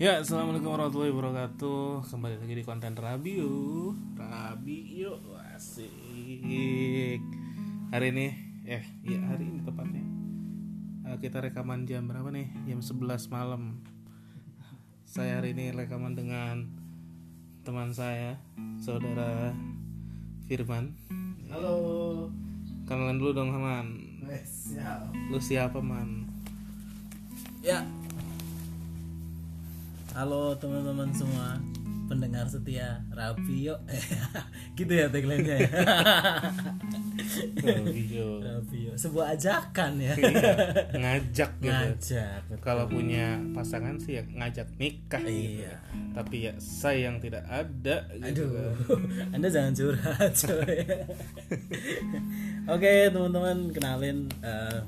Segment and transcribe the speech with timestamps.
[0.00, 2.08] Ya, assalamualaikum warahmatullahi wabarakatuh.
[2.08, 3.92] Kembali lagi di konten Rabiu.
[4.16, 5.12] Rabiu,
[5.52, 7.20] asik.
[7.92, 8.32] Hari ini,
[8.64, 10.00] eh, ya hari ini tepatnya.
[11.04, 12.48] Eh, kita rekaman jam berapa nih?
[12.64, 13.84] Jam 11 malam.
[15.04, 16.64] Saya hari ini rekaman dengan
[17.60, 18.40] teman saya,
[18.80, 19.52] saudara
[20.48, 20.96] Firman.
[21.52, 22.32] Halo.
[22.88, 24.00] Kenalan dulu dong, Man.
[24.24, 25.12] Siap.
[25.28, 26.24] Lu siapa, Man?
[27.60, 27.84] Ya.
[30.10, 31.54] Halo teman-teman semua
[32.06, 33.78] pendengar setia Rabi yuk
[34.74, 35.70] gitu ya tagline-nya ya
[37.62, 38.42] Rabiu.
[38.42, 40.50] Rabi yuk sebuah ajakan ya Iya,
[40.92, 41.70] ngajak gitu.
[41.70, 42.58] ngajak betul.
[42.60, 45.62] kalau punya pasangan sih ya ngajak nikah gitu.
[45.62, 45.74] Iya.
[46.10, 48.98] tapi ya saya yang tidak ada gitu aduh kan.
[49.38, 50.76] anda jangan curhat coy
[52.66, 54.78] oke teman-teman kenalin eh,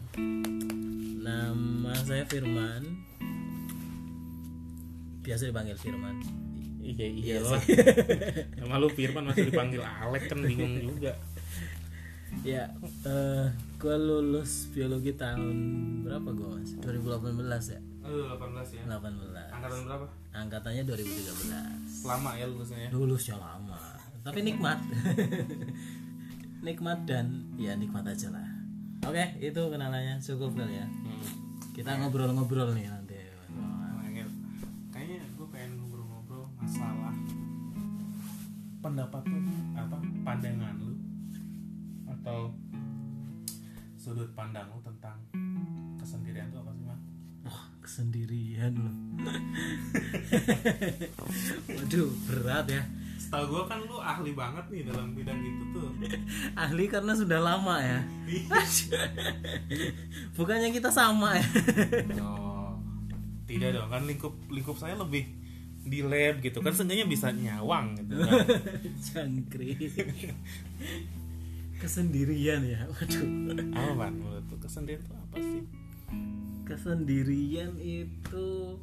[1.16, 2.82] nama saya Firman
[5.22, 6.18] biasa dipanggil Firman.
[6.82, 7.62] Iya iya loh
[8.58, 11.14] nama lu Firman masih dipanggil Alek kan bingung juga.
[12.42, 12.64] Ya,
[13.06, 15.54] eh gue lulus biologi tahun
[16.02, 16.74] berapa gue mas?
[16.80, 17.80] 2018 ya?
[18.02, 18.82] Aduh 18 ya.
[18.88, 20.06] 18 angkatan berapa?
[20.34, 22.90] Angkatannya 2013 lama ya lulusnya ya?
[22.90, 23.78] Lulusnya lama.
[24.26, 24.78] Tapi nikmat.
[26.66, 28.46] Nikmat dan ya nikmat aja lah.
[29.02, 30.22] Oke, itu kenalannya.
[30.22, 30.86] Cukup kali ya.
[30.86, 31.26] Hmm.
[31.74, 32.86] Kita ngobrol-ngobrol nih
[38.92, 39.40] pendapat lu?
[39.72, 40.92] Apa pandangan lu?
[42.04, 42.52] Atau
[43.96, 45.16] sudut pandang lu tentang
[45.96, 47.00] kesendirian itu apa sih man?
[47.48, 48.94] Wah, kesendirian loh
[51.72, 52.84] Waduh, berat ya.
[53.16, 55.88] Setahu gue kan lu ahli banget nih dalam bidang itu tuh.
[56.62, 58.04] Ahli karena sudah lama ya.
[60.36, 61.46] Bukannya kita sama ya.
[62.20, 62.76] Oh,
[63.48, 65.24] tidak dong kan lingkup lingkup saya lebih
[65.82, 66.62] di lab gitu.
[66.62, 68.46] Kan seenggaknya bisa nyawang gitu kan.
[69.10, 69.78] Jangkrik.
[71.82, 73.26] Kesendirian ya Waduh.
[73.74, 75.62] Apa man menurut lu kesendirian itu apa sih?
[76.62, 78.78] Kesendirian itu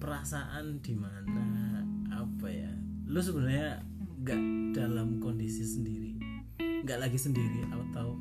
[0.00, 2.72] Perasaan di mana Apa ya?
[3.06, 3.86] Lu sebenarnya
[4.20, 4.42] nggak
[4.74, 6.18] dalam kondisi sendiri?
[6.58, 8.18] Nggak lagi sendiri Atau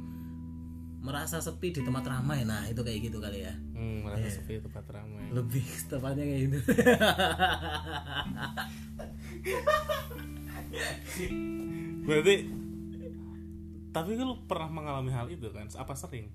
[1.00, 4.62] Merasa sepi di tempat ramai Nah itu kayak gitu kali ya Hmm, merasa sepi di
[4.62, 5.32] tempat ramai.
[5.32, 6.60] Lebih tepatnya kayak gitu
[12.04, 12.36] Berarti
[13.90, 15.66] tapi lu pernah mengalami hal itu kan?
[15.74, 16.30] Apa sering?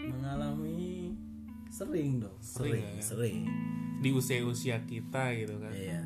[0.00, 1.12] Mengalami
[1.68, 3.02] Sering dong Sering Sering ya?
[3.04, 3.40] Sering
[4.00, 5.68] Di usia-usia kita gitu kan.
[5.68, 6.00] Iya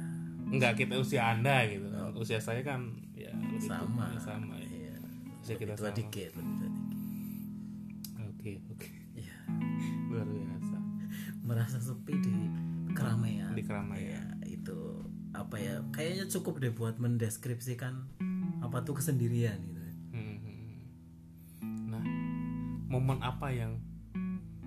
[0.50, 2.10] Enggak kita usia Anda gitu kan.
[2.12, 4.68] Usia saya kan ya lebih Sama tua, sama ya.
[4.90, 4.94] Iya
[5.38, 5.96] Usia kita Tua sama.
[5.96, 6.71] dikit Lebih tua dikit
[8.42, 8.88] Oke, oke.
[9.14, 9.38] Iya
[10.10, 10.76] Luar biasa.
[11.42, 12.34] merasa sepi di
[12.90, 14.34] keramaian Di keramaian.
[14.34, 14.78] ya itu
[15.30, 18.02] apa ya kayaknya cukup deh buat mendeskripsikan
[18.58, 19.78] apa tuh kesendirian gitu
[20.10, 20.82] Hmm, hmm, hmm.
[21.88, 22.02] Nah,
[22.88, 23.78] momen apa yang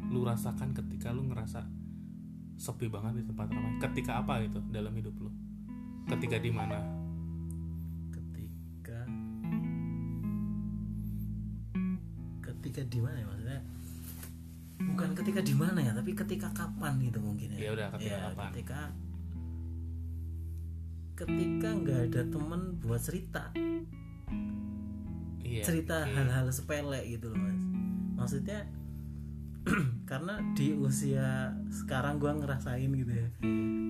[0.06, 1.68] lu rasakan ketika lu ngerasa
[2.56, 3.76] sepi banget di tempat ramai?
[3.78, 5.30] Ketika apa gitu dalam hidup lu?
[6.08, 6.80] Ketika di mana?
[12.76, 13.62] Ketika di mana ya maksudnya
[14.86, 18.20] bukan ketika di mana ya tapi ketika kapan gitu mungkin ya Ya udah, ketika Ya,
[18.28, 18.48] kapan?
[18.52, 18.80] ketika
[21.16, 23.44] ketika nggak ada temen buat cerita
[25.40, 25.64] Iya.
[25.64, 26.12] cerita oke.
[26.12, 27.62] hal-hal sepele gitu loh mas
[28.18, 28.68] maksudnya
[30.10, 33.28] karena di usia sekarang gua ngerasain gitu ya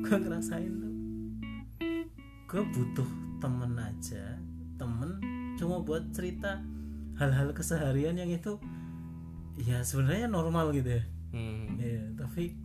[0.03, 0.93] gua ngerasain tuh
[2.45, 3.09] gue butuh
[3.39, 4.37] temen aja
[4.77, 5.17] temen
[5.55, 6.61] cuma buat cerita
[7.15, 8.61] hal-hal keseharian yang itu
[9.57, 11.75] ya sebenarnya normal gitu ya Hmm.
[11.75, 12.55] ya tapi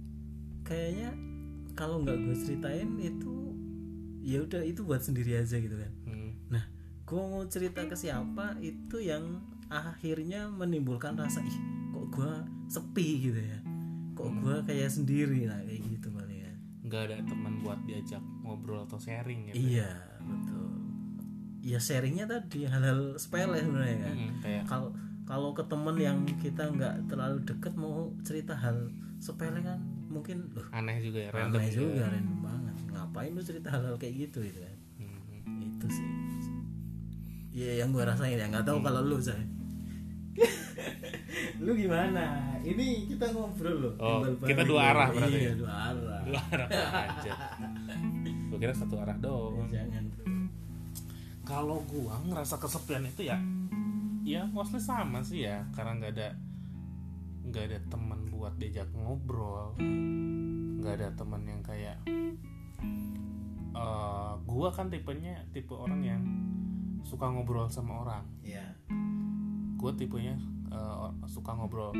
[0.63, 1.11] kayaknya
[1.73, 3.35] kalau nggak gue ceritain itu
[4.21, 6.31] ya udah itu buat sendiri aja gitu kan Hmm.
[6.49, 6.63] Nah,
[7.05, 12.33] gue mau cerita ke siapa itu yang akhirnya menimbulkan rasa ih kok gue
[12.67, 13.59] sepi gitu ya,
[14.13, 16.53] kok gue kayak sendiri lah kayak gitu kali ya.
[16.81, 19.63] Nggak ada teman buat diajak ngobrol atau sharing gitu.
[19.75, 20.71] Iya betul.
[21.63, 24.15] Ya sharingnya tadi hal-hal sepele sebenarnya kan.
[24.17, 24.91] Hmm, kayak Kalau
[25.31, 30.67] kalau ke temen yang kita nggak terlalu deket mau cerita hal sepele kan mungkin loh
[30.71, 32.75] aneh juga ya, random aneh juga random banget.
[32.91, 34.77] Ngapain lu cerita hal-hal kayak gitu gitu kan?
[34.97, 35.61] Hmm, hmm.
[35.71, 36.09] itu sih
[37.53, 39.39] Iya yang gue rasain ya nggak tahu kalau lu saya
[41.61, 42.25] lu gimana
[42.61, 45.55] ini kita ngobrol loh Oh, kita dua arah berarti iya ya?
[45.57, 46.69] dua arah Dua arah
[47.05, 47.33] aja.
[48.47, 49.67] Gue kira satu arah doang.
[49.69, 50.25] jangan bro
[51.43, 53.39] Kalau gua ngerasa kesepian itu ya
[54.31, 56.29] ya mostly sama sih ya karena nggak ada
[57.43, 59.75] nggak ada teman buat diajak ngobrol
[60.79, 61.99] nggak ada temen yang kayak
[63.71, 66.23] eh gue kan tipenya tipe orang yang
[67.03, 68.77] suka ngobrol sama orang Iya.
[69.75, 70.37] gue tipenya
[70.69, 71.95] eh, suka ngobrol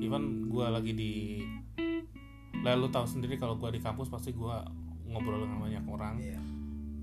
[0.00, 1.12] even gue lagi di
[2.56, 4.56] lalu tahu sendiri kalau gue di kampus pasti gue
[5.06, 6.40] ngobrol dengan banyak orang Iya.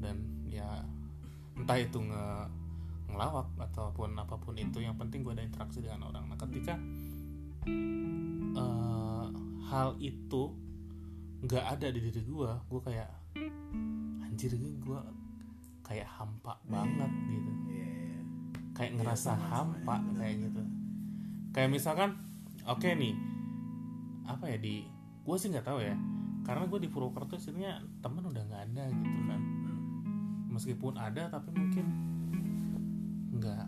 [0.02, 0.70] dan ya
[1.54, 2.26] entah itu nge
[3.14, 6.26] ngelawak ataupun apa pun itu yang penting gue ada interaksi dengan orang.
[6.28, 6.74] Nah ketika
[8.54, 9.26] eh,
[9.70, 10.44] hal itu
[11.44, 13.10] nggak ada di diri gue gue kayak
[14.24, 15.00] anjir gue
[15.84, 17.52] kayak hampa banget gitu.
[17.70, 18.20] Iya, iya.
[18.74, 20.62] kayak Iya, ngerasa sama-sama hampa benar, kayak gitu.
[21.54, 22.10] kayak misalkan
[22.64, 23.14] oke nih
[24.24, 24.88] apa ya di
[25.24, 25.96] gue sih nggak tahu ya
[26.44, 29.40] karena gue di Purwokerto sebenarnya temen udah nggak ada gitu kan.
[29.40, 29.80] Hmm.
[30.52, 31.86] meskipun ada tapi mungkin
[33.44, 33.68] nggak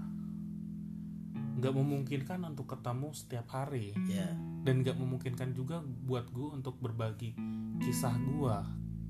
[1.55, 4.31] nggak memungkinkan untuk ketemu setiap hari Iya.
[4.61, 7.31] dan nggak memungkinkan juga buat gue untuk berbagi
[7.77, 8.55] kisah gue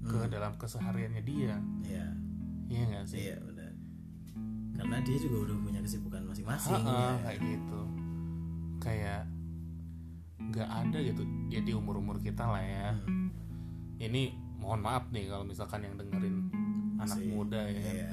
[0.04, 0.30] ke Hmm.
[0.30, 2.08] dalam kesehariannya dia Iya.
[2.68, 3.72] iya nggak sih Iya benar.
[4.76, 6.82] Karena dia juga udah punya kesibukan masing-masing.
[6.84, 7.16] Ya.
[7.24, 7.82] kayak gitu
[8.78, 9.24] kayak
[10.38, 13.34] nggak ada gitu ya di umur umur kita lah ya Hmm.
[13.98, 16.52] ini mohon maaf nih kalau misalkan yang dengerin
[16.96, 17.76] anak Masih- muda ya.
[17.76, 18.10] Iya.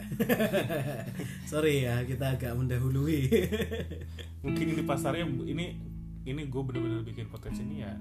[1.51, 3.31] Sorry ya, kita agak mendahului.
[4.45, 5.79] mungkin ini pasarnya ini
[6.23, 7.95] ini gue bener-bener bikin podcast ini ya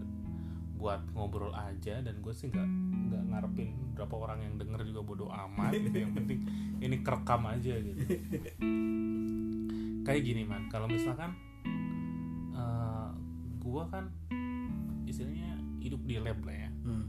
[0.73, 2.65] buat ngobrol aja dan gue sih nggak
[3.07, 6.41] nggak ngarepin berapa orang yang denger juga bodoh amat gitu yang penting
[6.81, 8.01] ini kerekam aja gitu
[10.01, 11.37] kayak gini man kalau misalkan
[12.51, 13.09] eh
[13.57, 14.09] gue kan
[15.05, 17.05] istilahnya hidup di lab lah ya Hmm.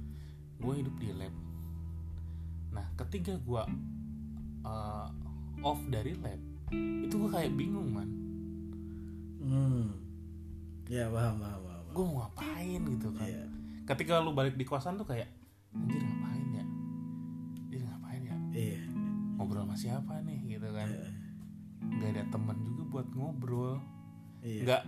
[0.60, 1.32] gue hidup di lab
[2.72, 3.62] nah ketika gue
[4.62, 5.06] uh,
[5.60, 6.40] off dari lab
[7.02, 8.08] itu gue kayak bingung man
[9.38, 9.90] Hmm.
[10.86, 11.82] Ya paham, paham, paham.
[11.90, 13.44] gue mau ngapain gitu kan Iya.
[13.84, 15.28] ketika lu balik di kosan tuh kayak
[15.72, 16.64] anjir ngapain ya
[17.58, 18.80] anjir ngapain ya Iya.
[19.34, 21.10] ngobrol sama siapa nih gitu kan Iya.
[21.82, 23.76] nggak ada teman juga buat ngobrol
[24.40, 24.62] Iya.
[24.62, 24.82] nggak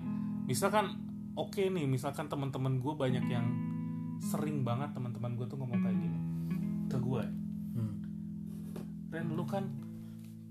[0.47, 0.87] misalkan
[1.35, 3.47] oke nih misalkan teman-teman gue banyak yang
[4.23, 6.19] sering banget teman-teman gue tuh ngomong kayak gini
[6.87, 7.25] ke gue.
[9.15, 9.63] Ren lu kan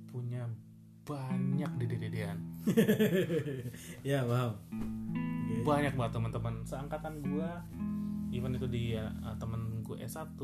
[0.07, 0.47] punya
[1.03, 2.39] banyak dede-dedean
[4.07, 4.55] ya paham.
[4.55, 5.61] Oke.
[5.61, 7.49] banyak banget teman-teman seangkatan gue
[8.31, 10.39] even itu dia uh, temen gue S1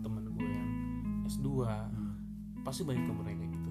[0.00, 0.70] temen gue yang
[1.26, 2.14] S2 Hmm.
[2.62, 3.70] pasti banyak yang mereka gitu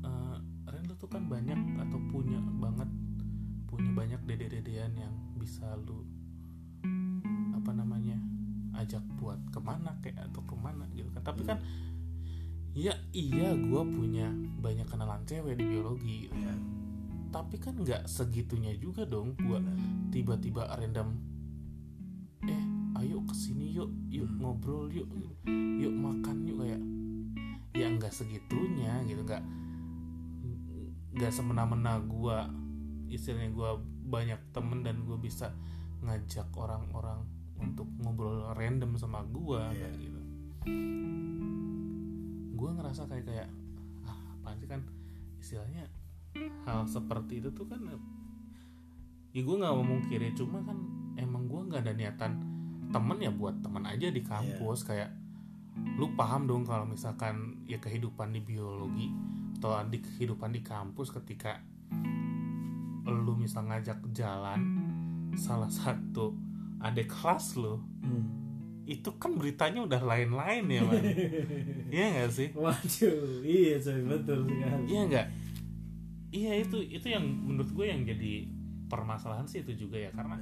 [0.00, 0.36] Eh,
[0.66, 2.90] Ren lu tuh kan banyak atau punya banget
[3.64, 6.02] punya banyak dede-dedean yang bisa lu
[7.54, 8.16] apa namanya
[8.74, 11.60] ajak buat ke mana kayak atau ke mana gitu kan tapi kan
[12.70, 14.30] ya iya gue punya
[14.60, 16.36] banyak kenalan cewek di biologi gitu.
[16.36, 16.54] Ya.
[17.30, 19.62] tapi kan nggak segitunya juga dong buat
[20.10, 21.14] tiba-tiba random
[22.42, 22.62] eh
[22.98, 24.38] ayo ke sini yuk yuk Hmm.
[24.38, 25.06] ngobrol yuk
[25.78, 26.82] yuk makan yuk kayak
[27.72, 29.42] ya nggak segitunya gitu nggak
[31.10, 32.50] nggak semena-mena gua
[33.06, 35.54] istilahnya gua banyak temen dan gue bisa
[36.02, 37.22] ngajak orang-orang
[37.58, 39.86] untuk ngobrol random sama gua Iya.
[39.86, 40.20] kayak gitu
[42.60, 43.48] gue ngerasa kayak kayak
[44.04, 44.84] ah apaan sih kan?
[45.40, 45.88] Istilahnya
[46.68, 47.80] hal seperti itu tuh kan
[49.32, 50.76] ya gue nggak mau mungkiri cuma kan
[51.16, 52.32] emang gue nggak ada niatan
[52.90, 54.84] temen ya buat teman aja di kampus.
[54.84, 55.16] Kayak
[55.96, 59.08] lu paham dong kalau misalkan ya kehidupan di biologi
[59.56, 61.64] atau di kehidupan di kampus ketika
[63.08, 64.60] lu misal ngajak jalan
[65.34, 66.36] salah satu
[66.84, 68.39] adik kelas lu Hmm.
[68.90, 70.98] Itu kan beritanya udah lain-lain ya man
[71.94, 72.48] iya nggak sih?
[72.50, 74.84] Waduh, iya coy betul sekali.
[74.86, 75.26] iya nggak?
[76.30, 78.50] Iya itu itu yang menurut gue yang jadi
[78.86, 80.34] permasalahan sih itu juga ya karena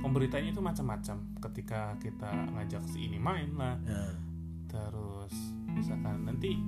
[0.00, 1.16] pemberitanya itu macam-macam.
[1.40, 4.04] Ketika kita ngajak si ini main lah Ya.
[4.68, 5.32] terus
[5.66, 6.60] misalkan nanti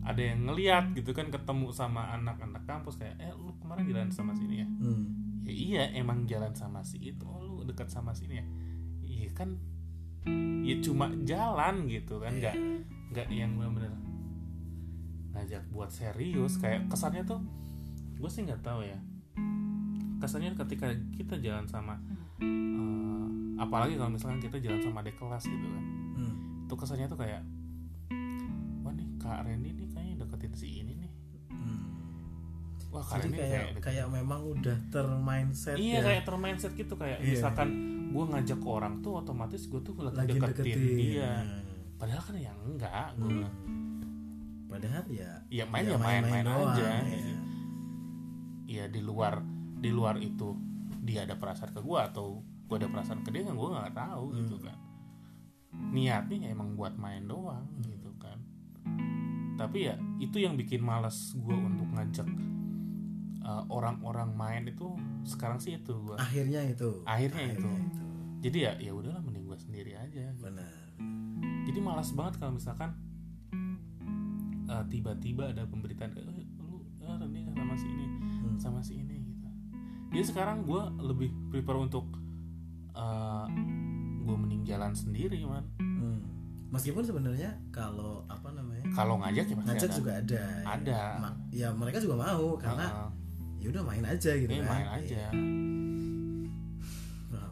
[0.00, 4.30] ada yang ngeliat gitu kan ketemu sama anak-anak kampus kayak eh lu kemarin jalan sama
[4.32, 4.68] sini ya?
[4.78, 5.04] Hmm.
[5.42, 8.46] ya iya emang jalan sama si itu oh lu dekat sama sini ya?
[9.02, 9.58] Iya kan
[10.62, 12.54] ya cuma jalan gitu kan nggak
[13.10, 13.92] nggak yang bener-bener
[15.30, 17.40] ngajak buat serius kayak kesannya tuh
[18.14, 18.98] gue sih nggak tahu ya
[20.18, 21.94] kesannya ketika kita jalan sama
[22.38, 26.66] eh, apalagi kalau misalkan kita jalan sama adik kelas gitu kan Hmm.
[26.66, 27.42] itu kesannya tuh kayak
[28.80, 31.10] wah nih kak Reni nih kayaknya deketin si ini nih
[31.48, 31.80] Hmm.
[32.90, 36.04] wah kak Jadi Reni kayak deketin kayak memang udah termindset iya ya.
[36.04, 37.30] kayak termindset gitu kayak Iya.
[37.32, 37.68] misalkan
[38.08, 40.96] gue ngajak orang tuh otomatis gue tuh lagi, lagi deketin, deketin.
[40.96, 41.30] dia
[41.94, 43.76] padahal kan ya enggak gue Hmm.
[44.68, 47.00] Padahal ya ya main ya ya main-main doang, aja ya.
[47.08, 47.34] gitu.
[48.68, 49.40] ya di luar
[49.74, 50.52] di luar itu
[51.00, 54.24] dia ada perasaan ke gue atau gue ada perasaan ke dia kan gue nggak tahu
[54.36, 54.66] gitu Hmm.
[54.68, 54.78] kan
[55.88, 58.36] niatnya ya emang buat main doang gitu kan
[59.56, 62.28] tapi ya itu yang bikin malas gue untuk ngajak
[63.48, 64.92] uh, orang-orang main itu
[65.24, 67.70] sekarang sih itu gue akhirnya itu akhirnya itu
[68.38, 70.68] jadi ya ya udahlah mending gue sendiri aja benar
[71.64, 72.92] jadi malas banget kalau misalkan
[74.68, 76.24] uh, tiba-tiba ada pemberitaan eh,
[76.60, 78.06] lu uh, Reni sama si ini
[78.38, 78.54] Hmm.
[78.56, 79.48] sama si ini gitu
[80.10, 82.06] jadi sekarang gue lebih prefer untuk
[82.94, 83.46] uh,
[84.18, 86.22] gue mending jalan sendiri man Hmm.
[86.68, 89.96] meskipun sebenarnya kalau apa namanya kalau ngajak ya pasti ngajak ada.
[89.96, 90.94] juga ada Ada.
[90.94, 91.18] ya.
[91.18, 93.08] Ma- ya mereka juga mau karena Heeh.
[93.58, 94.70] Ya udah main aja gitu Ini kan.
[94.70, 95.22] main aja.
[97.28, 97.48] Nah,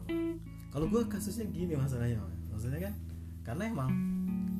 [0.71, 2.35] kalau gue kasusnya gini masalahnya Mas.
[2.47, 2.93] maksudnya kan
[3.43, 3.91] karena emang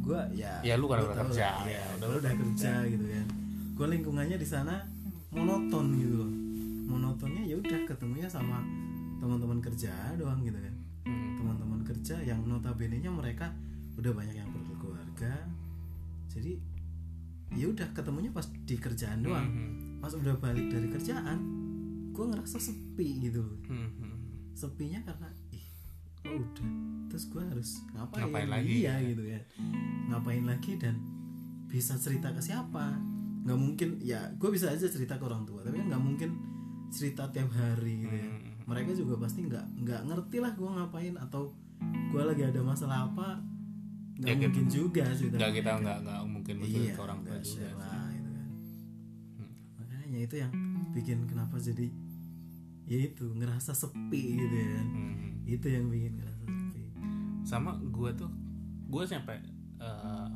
[0.03, 2.15] gue ya Ya, lu kan lu udah tau kerja, lah, ya, ya, udah udah, lu
[2.15, 3.25] udah udah kerja gitu kan.
[3.75, 4.75] Gue lingkungannya di sana
[5.29, 6.31] monoton gitu loh.
[6.87, 8.63] Monotonnya ya udah ketemunya sama
[9.19, 10.75] teman-teman kerja doang gitu kan.
[11.07, 11.39] Hmm.
[11.39, 13.47] teman-teman kerja yang notabene nya mereka
[13.95, 15.47] udah banyak yang berkeluarga.
[16.27, 16.59] Jadi
[17.55, 19.47] ya udah ketemunya pas di kerjaan doang.
[19.47, 19.86] Hmm.
[19.97, 21.39] Pas udah balik dari kerjaan
[22.09, 23.89] gue ngerasa sepi gitu loh Hmm.
[23.95, 24.17] Hmm.
[24.51, 25.65] sepinya karena ih
[26.17, 26.69] kok udah
[27.07, 29.07] terus gue harus ngapain, Ngapain lagi, iya ya?
[29.07, 29.41] gitu ya
[30.07, 30.95] ngapain lagi dan
[31.65, 32.97] bisa cerita ke siapa
[33.43, 36.29] nggak mungkin ya gue bisa aja cerita ke orang tua tapi kan nggak mungkin
[36.89, 38.63] cerita tiap hari gitu ya Hmm.
[38.65, 41.53] mereka juga pasti nggak nggak ngerti lah gue ngapain atau
[42.09, 43.39] gue lagi ada masalah apa
[44.17, 47.19] nggak Ya, kita- mungkin juga cerita nggak kita nggak nggak mungkin betul iya ke orang
[47.21, 47.69] tua juga
[50.19, 50.51] itu yang
[50.91, 51.87] bikin kenapa jadi
[52.83, 55.43] ya itu ngerasa sepi gitu ya Hmm.
[55.43, 56.83] itu yang bikin ngerasa sepi
[57.43, 58.31] sama gue tuh
[58.87, 59.37] gue sampai
[59.77, 60.27] eh,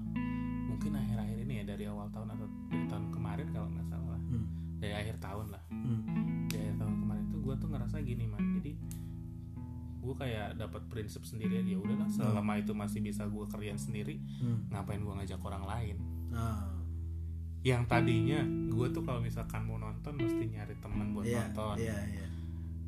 [0.66, 4.46] mungkin akhir-akhir ini ya dari awal tahun atau dari tahun kemarin kalau nggak salah hmm.
[4.78, 6.02] dari akhir tahun lah Hmm.
[6.46, 8.72] dari akhir tahun kemarin tuh gue tuh ngerasa gini man jadi
[10.02, 14.66] gue kayak dapat prinsip sendiri Ya udahlah selama itu masih bisa gue kerjain sendiri Hmm.
[14.68, 15.98] ngapain gue ngajak orang lain
[16.32, 16.71] Ah,
[17.62, 21.98] yang tadinya gue tuh kalau misalkan mau nonton mesti nyari teman buat iya, nonton iya,
[22.10, 22.26] iya.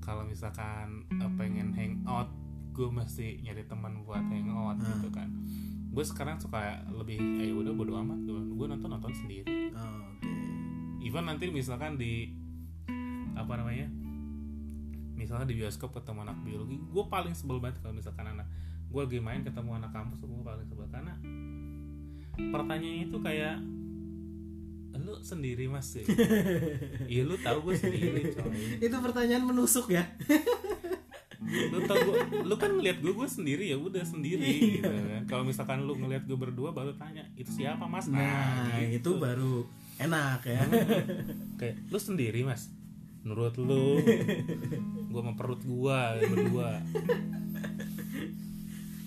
[0.02, 2.30] kalau misalkan eh, pengen hangout
[2.74, 4.90] gue mesti nyari teman buat hangout Hmm.
[4.98, 5.30] gitu kan
[5.94, 10.32] gue sekarang suka lebih eh udah bodo amat gue gue nonton nonton sendiri Oh, oke.
[11.06, 12.34] even nanti misalkan di
[13.38, 13.86] apa namanya
[15.14, 18.50] misalnya di bioskop ketemu anak biologi gue paling sebel banget kalau misalkan anak
[18.90, 21.14] gue lagi main ketemu anak kampus gue paling sebel karena
[22.34, 23.56] pertanyaannya itu kayak
[24.96, 26.06] lu sendiri mas ya
[27.12, 30.06] iya lu tahu gue sendiri coy Itu pertanyaan menusuk ya.
[31.44, 35.44] lu tau gue lu kan ngeliat gue gue sendiri ya udah sendiri gitu kan kalau
[35.44, 39.18] misalkan lu ngeliat gue berdua baru tanya itu siapa mas Nah, itu gitu.
[39.18, 40.64] baru enak ya.
[41.56, 42.72] kayak lu sendiri mas
[43.22, 44.00] menurut lu
[45.06, 46.80] gue sama perut gue berdua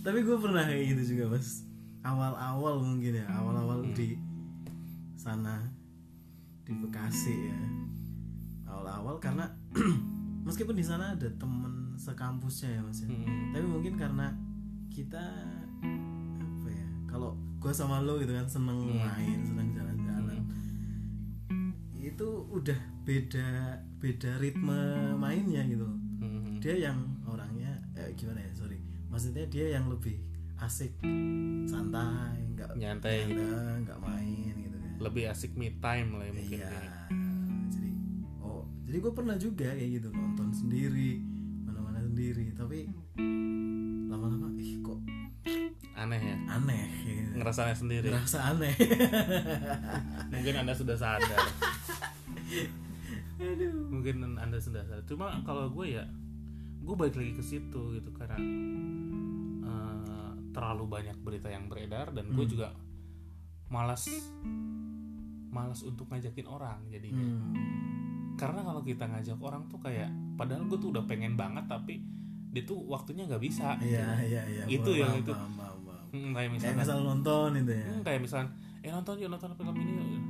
[0.00, 1.66] Tapi gue pernah kayak gitu juga, Mas.
[2.00, 3.90] Awal-awal mungkin ya, awal-awal Hmm.
[3.90, 4.14] di
[5.16, 5.66] sana
[6.66, 7.58] di Bekasi ya.
[8.66, 9.46] Awal-awal karena
[10.44, 13.08] meskipun di sana ada temen sekampusnya ya, Mas ya.
[13.08, 13.50] Hmm.
[13.50, 14.28] tapi mungkin karena
[14.88, 15.22] kita
[16.36, 19.00] apa ya kalau gue sama lo gitu kan seneng Hmm.
[19.00, 20.44] main seneng jalan-jalan
[21.96, 23.48] itu udah beda
[23.96, 24.80] beda ritme
[25.16, 26.56] mainnya gitu Hmm.
[26.58, 30.16] dia yang orangnya eh, gimana ya sorry maksudnya dia yang lebih
[30.56, 30.92] asik
[31.66, 33.44] santai nggak Nyantai gitu.
[33.82, 34.65] nggak main gitu
[34.96, 36.70] lebih asik me time lah ya mungkin iya.
[36.70, 36.92] ya.
[37.68, 37.90] jadi
[38.40, 41.20] oh jadi gue pernah juga kayak gitu nonton sendiri
[41.64, 42.88] mana-mana sendiri tapi
[44.06, 45.00] lama-lama ih kok
[45.96, 46.36] aneh ya?
[46.52, 47.40] Aneh gitu.
[47.40, 48.12] ngerasanya sendiri?
[48.12, 48.74] Ngerasa aneh.
[50.34, 51.40] Mungkin anda sudah sadar.
[53.40, 53.88] Aduh.
[53.88, 55.08] Mungkin anda sudah sadar.
[55.08, 56.04] Cuma kalau gue ya
[56.84, 58.36] gue balik lagi ke situ gitu karena
[59.64, 62.52] eh, terlalu banyak berita yang beredar dan gue Hmm.
[62.52, 62.68] juga
[63.66, 64.06] malas
[65.56, 67.56] malas untuk ngajakin orang jadinya Hmm.
[68.34, 72.04] karena kalau kita ngajak orang tuh kayak padahal gue tuh udah pengen banget tapi
[72.50, 75.32] dia tuh waktunya nggak bisa iya iya iya Itu yang itu.
[76.08, 78.48] Hmm, kayak kayak misalnya misal nonton itu ya Hmm, kayak misalnya
[78.78, 80.24] eh nonton yuk nonton film ini yuk.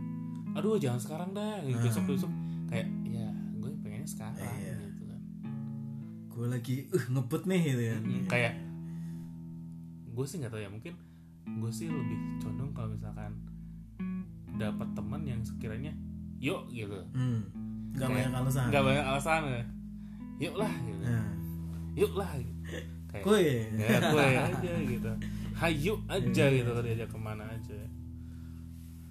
[0.54, 1.78] aduh jangan sekarang dah Ah.
[1.80, 2.30] besok besok
[2.66, 4.74] kayak ya gue pengennya sekarang Iya.
[4.88, 5.20] gitu kan
[6.28, 8.54] gue lagi uh ngebut nih gitu ya Hmm, kayak
[10.08, 10.94] gue sih nggak tahu ya mungkin
[11.46, 13.30] gue sih lebih condong kalau misalkan
[14.56, 15.92] dapat teman yang sekiranya
[16.36, 16.96] yuk gitu.
[17.12, 17.44] Hmm.
[17.92, 18.64] nggak Kayak- banyak alasan.
[18.68, 19.62] nggak banyak alasan ya
[20.36, 21.00] yuk lah gitu.
[21.02, 21.28] Nah.
[21.94, 22.52] yuk lah gitu.
[23.08, 23.40] kayak kue.
[23.72, 25.10] Ya gue aja gitu.
[25.56, 27.72] Hayu aja gitu kalau diajak ke mana aja.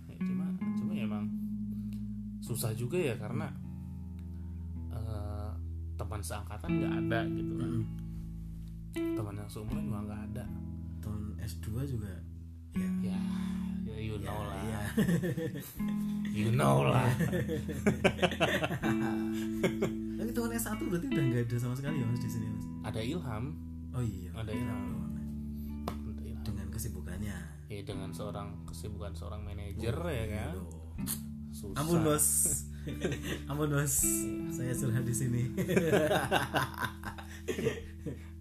[0.06, 0.46] Ya, cuma
[0.78, 1.26] cuma ya emang
[2.40, 3.50] susah juga ya karena
[4.92, 5.52] eh,
[5.96, 7.70] teman seangkatan nggak ada gitu kan.
[7.72, 7.86] Mm.
[9.12, 10.46] teman yang seumuran juga nggak ada.
[11.02, 12.22] Temen S2 juga ya.
[13.02, 13.20] Ya
[14.06, 14.62] ya you ya, know lah.
[14.62, 14.82] ya.
[16.38, 17.10] you know lah.
[20.16, 22.66] Tapi tahun S1 berarti udah nggak ada sama sekali ya mas di sini mas?
[22.86, 23.44] Ada ilham.
[23.92, 24.30] Oh iya.
[24.36, 24.82] Ada Iya, Ilham.
[26.06, 26.44] ada ilham.
[26.44, 27.38] Dengan kesibukannya.
[27.66, 30.54] Ya dengan seorang kesibukan seorang manajer ya kan?
[30.54, 30.70] Aduh.
[31.50, 31.76] susah.
[31.80, 32.26] Ampun bos
[33.50, 33.94] ampun bos
[34.52, 35.42] saya curhat di sini.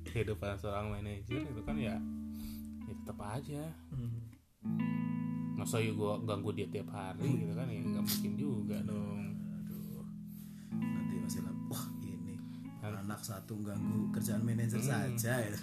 [0.05, 1.97] Kehidupan seorang manajer itu kan ya
[2.85, 3.63] ya tetap aja.
[3.91, 4.13] Hmm.
[5.55, 9.23] Masa ya gue ganggu dia tiap hari gitu kan ya nggak mungkin juga dong.
[9.57, 10.03] Aduh.
[10.73, 12.35] Nanti masih wah ini.
[12.79, 14.91] Kan- anak satu ganggu kerjaan manajer Hmm.
[15.15, 15.55] saja ya.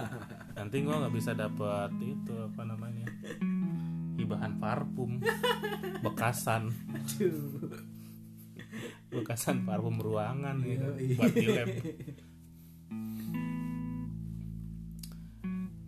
[0.56, 3.06] nanti gue nggak bisa dapat itu apa namanya
[4.14, 5.20] hibahan parfum.
[6.00, 6.72] Bekasan.
[6.90, 7.68] Aduh.
[9.10, 11.14] Bekasan parfum ruangan gitu Yoi.
[11.14, 11.68] buat di lab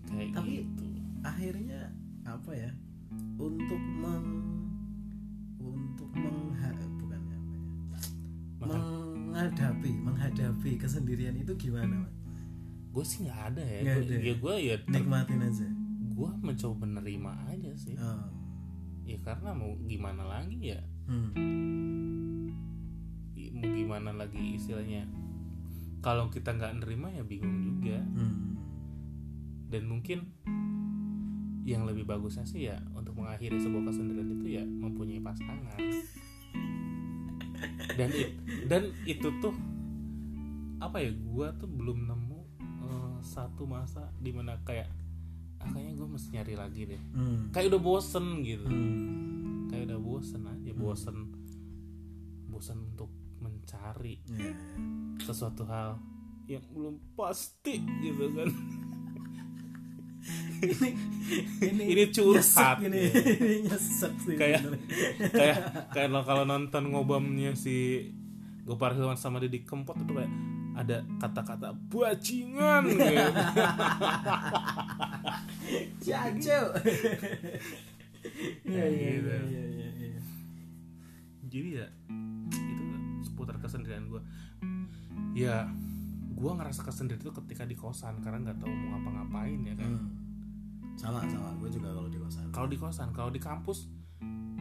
[0.06, 0.86] kayak Tapi- gitu.
[1.20, 1.80] akhirnya
[2.24, 2.70] apa ya
[3.46, 4.28] untuk meng
[5.56, 7.60] untuk mengha bukan apa ya
[8.58, 12.14] Makan- menghadapi menghadapi kesendirian itu gimana mas
[12.90, 14.14] gue sih nggak ada ya Gua- ada.
[14.18, 15.68] ya gue ya nikmatin aja
[16.08, 18.24] gue mencoba menerima aja sih oh.
[19.02, 21.36] ya karena mau gimana lagi ya hmm.
[23.52, 25.08] Mau gimana lagi istilahnya
[25.98, 28.52] kalau kita nggak nerima ya bingung juga Hmm.
[29.66, 30.28] dan mungkin
[31.66, 35.74] yang lebih bagusnya sih ya untuk mengakhiri sebuah kesendirian itu ya mempunyai pasangan
[37.92, 39.54] dan it- dan itu tuh
[40.78, 44.86] apa ya gua tuh belum nemu eh, satu masa di mana kayak
[45.58, 47.48] ah, kayaknya gue mesti nyari lagi deh Hmm.
[47.50, 49.66] kayak udah bosen gitu Hmm.
[49.66, 51.16] kayak udah bosen aja bosen
[52.46, 54.54] bosen untuk mencari Ya, ya.
[55.18, 55.98] sesuatu hal
[56.46, 58.48] yang belum pasti gitu kan
[60.58, 62.38] ini Ini curhat.
[62.38, 63.00] nyesek ini
[63.42, 64.64] ini nyesek sih Kayak-
[65.30, 65.58] kayak
[65.90, 68.08] kayak kalau nonton ngobamnya si
[68.62, 70.32] Gopar Hilman sama Didi Kempot itu kayak
[70.74, 73.00] ada kata-kata bajingan gitu.
[76.02, 76.60] Jajo.
[78.62, 79.30] Iya iya gitu.
[79.30, 80.22] iya iya iya, iya.
[81.46, 81.86] jadi ya
[82.50, 82.84] itu
[83.22, 84.18] seputar kesendirian gue
[85.32, 85.70] ya
[86.28, 90.25] gue ngerasa kesendirian itu ketika di kosan karena nggak tahu mau ngapa-ngapain ya kan Hmm.
[90.96, 92.44] Sama sama gue juga kalau di kosan.
[92.50, 93.78] kalau di kosan kalau di kampus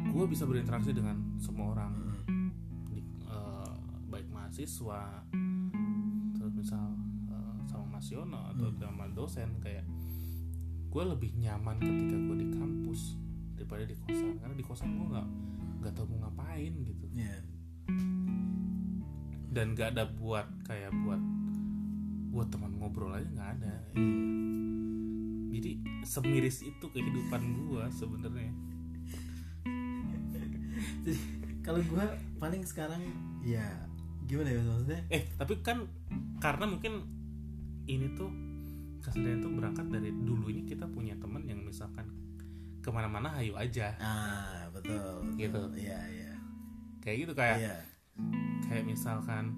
[0.06, 1.92] gue bisa berinteraksi dengan semua orang
[2.26, 2.52] Hmm.
[2.90, 3.02] di,
[4.06, 5.26] baik mahasiswa
[6.34, 6.92] terus misal
[7.28, 8.78] eh, sama Mas Yono atau Hmm.
[8.78, 9.84] sama dosen kayak
[10.88, 13.20] gue lebih nyaman ketika gue di kampus
[13.54, 15.28] daripada di kosan karena di kosan gue nggak
[15.78, 17.36] nggak tahu mau ngapain gitu Iya.
[19.50, 21.22] dan nggak ada buat kayak buat
[22.30, 23.76] buat teman ngobrol aja nggak ada
[25.56, 28.52] jadi semiris itu kehidupan gue sebenarnya
[31.02, 31.20] Jadi,
[31.62, 33.02] kalau gue paling sekarang
[33.42, 33.64] ya
[34.26, 35.02] gimana ya maksudnya?
[35.08, 35.86] eh tapi kan
[36.40, 37.06] karena mungkin
[37.86, 38.30] ini tuh
[39.00, 42.10] kesendirian tuh berangkat dari dulunya kita punya teman yang misalkan
[42.82, 44.98] ke mana-mana ayo aja Ah betul.
[45.30, 45.38] betul.
[45.38, 45.62] Gitu.
[45.78, 46.32] Iya iya.
[47.00, 47.76] kayak gitu kayak Iya.
[48.64, 49.54] kayak misalkan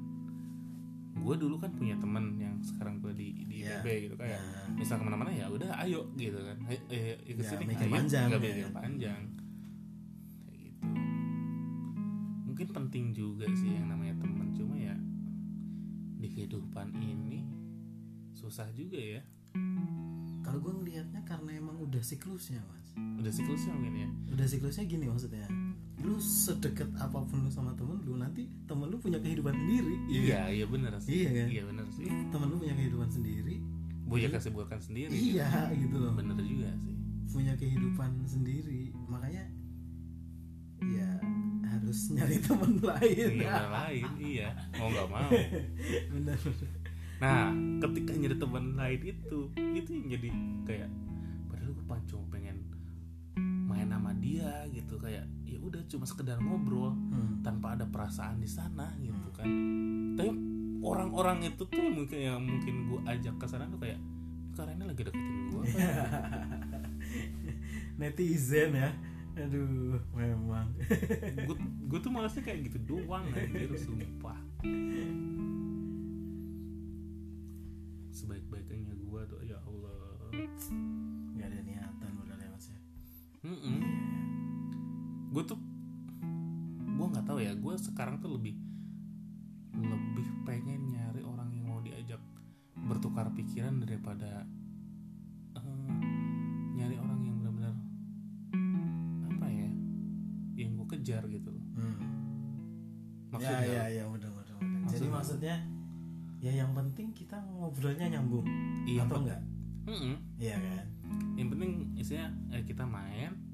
[1.17, 3.79] gue dulu kan punya temen yang sekarang gue di di Iya.
[3.79, 6.57] IPB gitu kayak Nah, misal ke mana-mana ya udah ayo gitu kan.
[6.65, 7.63] Eh, eh, ke Nggak sini.
[7.69, 7.91] ayo.
[7.91, 8.67] panjang, nggak ya.
[8.71, 9.21] panjang.
[10.43, 10.85] Kayak gitu.
[12.43, 14.95] Mungkin penting juga sih yang namanya temen cuma ya
[16.15, 17.45] di kehidupan ini
[18.31, 19.21] susah juga ya.
[20.39, 22.87] Kalau gue ngelihatnya karena emang udah siklusnya mas.
[22.95, 24.09] udah siklusnya mungkin ya?
[24.31, 25.45] Udah siklusnya gini maksudnya.
[25.97, 29.95] Lu sedekat apa pun lu sama temen lu nanti temen lu punya kehidupan sendiri.
[30.09, 30.65] iya iya.
[30.69, 31.25] bener sih.
[31.25, 31.47] Iya kan?
[31.49, 32.07] iya bener sih.
[32.07, 33.55] Temen lu punya kehidupan sendiri.
[34.07, 35.11] punya kesibukan sendiri.
[35.11, 36.15] Iya gitu loh.
[36.15, 36.95] bener juga sih.
[37.27, 38.95] Punya kehidupan sendiri.
[39.09, 39.45] Makanya
[40.85, 41.09] ya
[41.67, 43.29] harus nyari teman lain.
[43.41, 44.49] Iya lain iya.
[44.79, 45.29] Mau nggak mau.
[46.13, 46.39] Benar
[47.17, 47.49] Nah,
[47.81, 50.29] ketika nyari teman lain itu, itu yang jadi
[50.69, 50.89] kayak
[51.49, 52.57] padahal gue cuma pengen
[53.65, 55.36] main sama dia gitu kayak ya
[55.67, 57.43] udah cuma sekedar ngobrol hmm.
[57.43, 59.47] tanpa ada perasaan di sana gitu kan.
[60.15, 60.31] Tapi
[60.81, 63.99] orang-orang itu tuh mungkin yang mungkin gue ajak ke sana tuh kayak
[64.55, 65.63] karena ini lagi deketin gue.
[67.97, 68.91] netizen ya
[69.37, 70.73] aduh memang
[71.85, 74.37] gue tuh malasnya kayak gitu doang anjir sumpah.
[78.09, 79.93] Sebaik-baiknya gue tuh ya Allah.
[81.37, 82.77] nggak ada niatan udah lewat sih
[83.45, 84.06] Mm-mm
[85.37, 85.61] gue tuh
[86.97, 88.57] gue nggak tahu ya gue sekarang tuh lebih
[89.77, 92.17] lebih pengen nyari orang yang mau diajak
[92.73, 94.49] bertukar pikiran daripada
[95.53, 96.01] uh,
[96.73, 97.77] nyari orang yang benar-benar
[99.29, 99.69] apa ya
[100.57, 101.53] yang gue kejar gitu.
[101.53, 101.97] Loh hmm.
[103.29, 104.57] maksudnya ya ya ya udah udah, udah.
[104.89, 105.55] Maksud jadi maksudnya
[106.41, 108.49] ya yang penting kita ngobrolnya nyambung
[108.89, 109.41] iya, atau enggak?
[110.41, 110.85] Iya kan?
[111.37, 112.25] Yang penting isinya
[112.57, 113.46] eh, kita main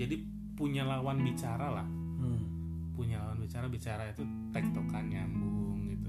[0.00, 0.16] jadi
[0.56, 2.96] punya lawan bicara lah hmm.
[2.96, 6.08] punya lawan bicara bicara itu tektokan nyambung gitu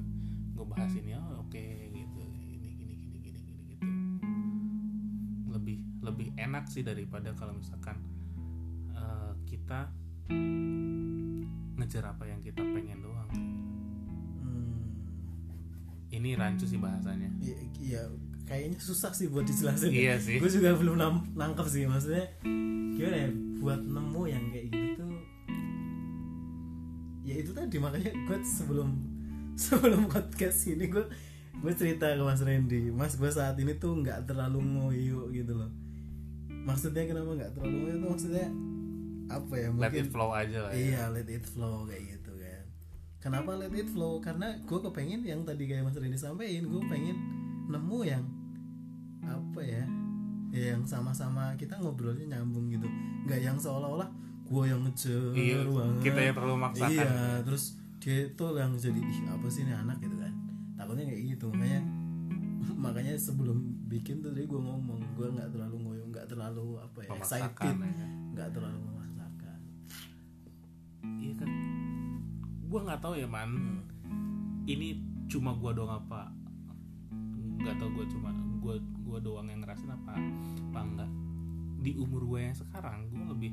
[0.55, 1.59] gue bahas ini oh oke
[1.91, 3.87] gitu ini gini gini gini gini gitu
[5.51, 7.99] lebih lebih enak sih daripada kalau misalkan
[8.95, 9.91] eh, kita
[11.75, 13.27] ngejar apa yang kita pengen doang
[14.41, 14.83] Hmm.
[16.11, 18.01] ini rancu sih bahasanya Iya, iya,
[18.47, 19.89] kayaknya susah sih buat dijelasin.
[19.95, 20.37] Iya sih.
[20.37, 20.97] Gue juga belum
[21.33, 22.25] nangkep sih maksudnya.
[22.97, 25.13] Gimana ya buat nemu yang kayak gitu tuh.
[27.21, 28.89] Ya itu tadi makanya gue sebelum
[29.53, 31.05] sebelum podcast ini gue
[31.61, 35.69] gue cerita ke Mas Randy, Mas gue saat ini tuh nggak terlalu ngoyo gitu loh.
[36.49, 38.47] Maksudnya kenapa nggak terlalu ngoyo tuh maksudnya
[39.31, 40.81] apa ya let mungkin it flow aja lah ya.
[40.81, 42.63] Iya, let it flow kayak gitu kan.
[43.21, 44.17] Kenapa let it flow?
[44.17, 47.17] Karena gue kepengen yang tadi kayak Mas Rini sampaikan, gue pengen
[47.69, 48.25] nemu yang
[49.21, 49.85] apa ya,
[50.51, 52.87] ya yang sama-sama kita ngobrolnya nyambung gitu.
[53.23, 54.09] Nggak yang seolah-olah
[54.43, 56.01] gue yang ngejar Iya, banget.
[56.03, 56.91] kita yang terlalu maksakan.
[56.91, 57.11] Iya,
[57.41, 57.63] terus
[57.97, 60.33] dia itu yang jadi ih apa sih ini anak gitu kan.
[60.75, 61.81] Takutnya kayak gitu makanya
[62.83, 67.09] makanya sebelum bikin tuh tadi gue ngomong gue nggak terlalu ngoyo nggak terlalu apa ya
[67.11, 68.07] Memaksakan, excited ya.
[68.31, 69.57] nggak terlalu memaksakan
[71.17, 71.49] iya kan
[72.63, 73.51] gue nggak tahu ya man
[74.01, 74.63] Hmm.
[74.65, 76.29] ini cuma gua doang apa
[77.57, 78.29] nggak tahu gue cuma
[78.61, 80.13] gua gua doang yang ngerasain apa
[80.71, 81.11] apa enggak.
[81.81, 83.49] Di umur gue yang sekarang gue lebih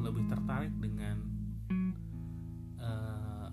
[0.00, 1.20] lebih tertarik dengan
[2.80, 3.48] eh,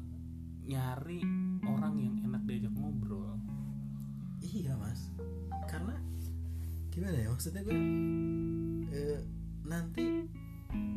[0.72, 1.20] nyari
[1.68, 3.36] orang yang enak diajak ngobrol.
[4.40, 5.12] Iya mas,
[5.68, 6.00] karena
[6.96, 7.76] gimana ya maksudnya gue
[8.96, 9.20] eh,
[9.68, 10.32] nanti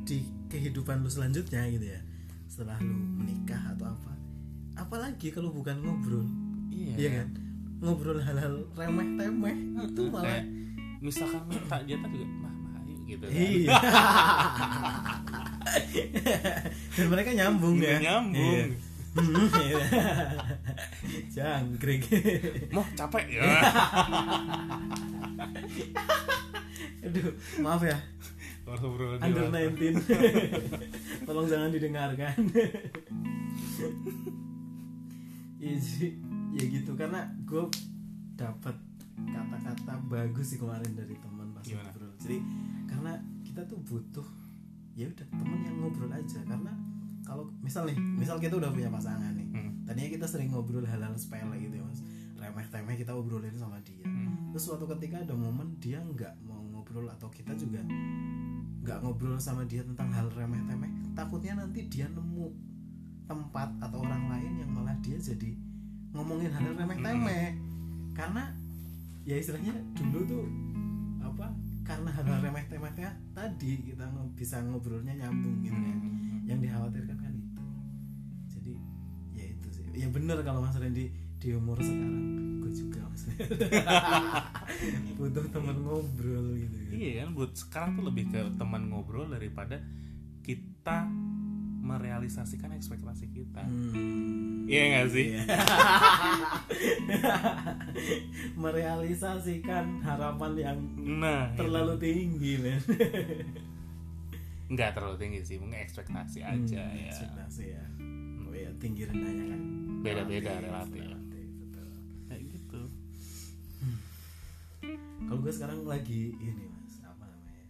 [0.07, 2.01] di kehidupan lu selanjutnya gitu ya,
[2.47, 4.15] setelah lu menikah atau apa,
[4.79, 6.23] apalagi kalau bukan ngobrol,
[6.71, 7.29] iya kan,
[7.79, 10.47] ngobrol hal-hal remeh temeh itu malah kayak
[10.99, 13.33] misalkan minta jatah juga mah ayo gitu kan.
[13.39, 13.79] iya.
[16.97, 18.67] Dan mereka nyambung Nggak ya, nyambung Iya.
[19.19, 19.83] Hmm, iya.
[21.33, 22.03] Jangkrik.
[22.71, 23.43] mau capek ya
[27.09, 27.95] Aduh, maaf ya.
[28.69, 29.97] Under 19
[31.25, 32.37] Tolong jangan didengarkan
[35.59, 36.07] ya, jadi,
[36.51, 37.65] ya gitu karena gue
[38.35, 38.77] dapat
[39.19, 41.91] kata-kata bagus sih kemarin dari teman pas Gimana?
[41.91, 42.39] ngobrol jadi
[42.87, 44.27] karena kita tuh butuh
[44.95, 46.73] ya udah teman yang ngobrol aja karena
[47.23, 49.73] kalau misal nih misal kita udah punya pasangan nih Hmm.
[49.85, 52.01] tadinya kita sering ngobrol hal-hal sepele gitu ya mas
[52.37, 54.49] remeh temeh kita obrolin sama dia Hmm.
[54.49, 57.83] terus suatu ketika ada momen dia nggak mau ngobrol atau kita juga
[58.79, 62.49] nggak ngobrol sama dia tentang hal remeh temeh takutnya nanti dia nemu
[63.27, 65.53] tempat atau orang lain yang malah dia jadi
[66.13, 67.49] ngomongin hal remeh temeh
[68.17, 68.45] karena
[69.29, 70.45] ya istilahnya dulu tuh
[71.21, 71.53] apa
[71.85, 74.05] karena hal-hal remeh temehnya tadi kita
[74.37, 75.99] bisa ngobrolnya nyambung gitu kan.
[75.99, 76.45] Hmm.
[76.49, 77.65] yang dikhawatirkan kan itu.
[78.57, 78.73] Jadi
[79.37, 79.85] ya itu sih.
[79.97, 82.25] Ya bener kalau mas Randy di umur sekarang.
[82.65, 83.23] Gue juga mas
[85.19, 86.93] butuh teman ngobrol gitu kan.
[86.93, 89.81] Iya kan, buat sekarang tuh lebih ke teman ngobrol daripada
[90.45, 91.09] kita
[91.89, 93.65] merealisasikan ekspektasi kita.
[93.65, 94.28] Hmm.
[94.69, 95.27] Iya nggak sih?
[95.31, 95.43] Iya.
[98.55, 100.79] merealisasikan harapan yang
[101.19, 102.93] Nah, terlalu tinggi men itu.
[104.69, 107.09] nggak terlalu tinggi sih, mungkin ekspektasi aja Hmm, ya.
[107.09, 107.85] ekspektasi ya
[108.43, 109.61] oh ya tinggi rendahnya kan
[109.99, 111.03] Beda-beda, relatif.
[111.59, 111.89] betul.
[112.27, 112.83] Kayak gitu.
[115.25, 117.65] kalau gue sekarang lagi ini mas apa namanya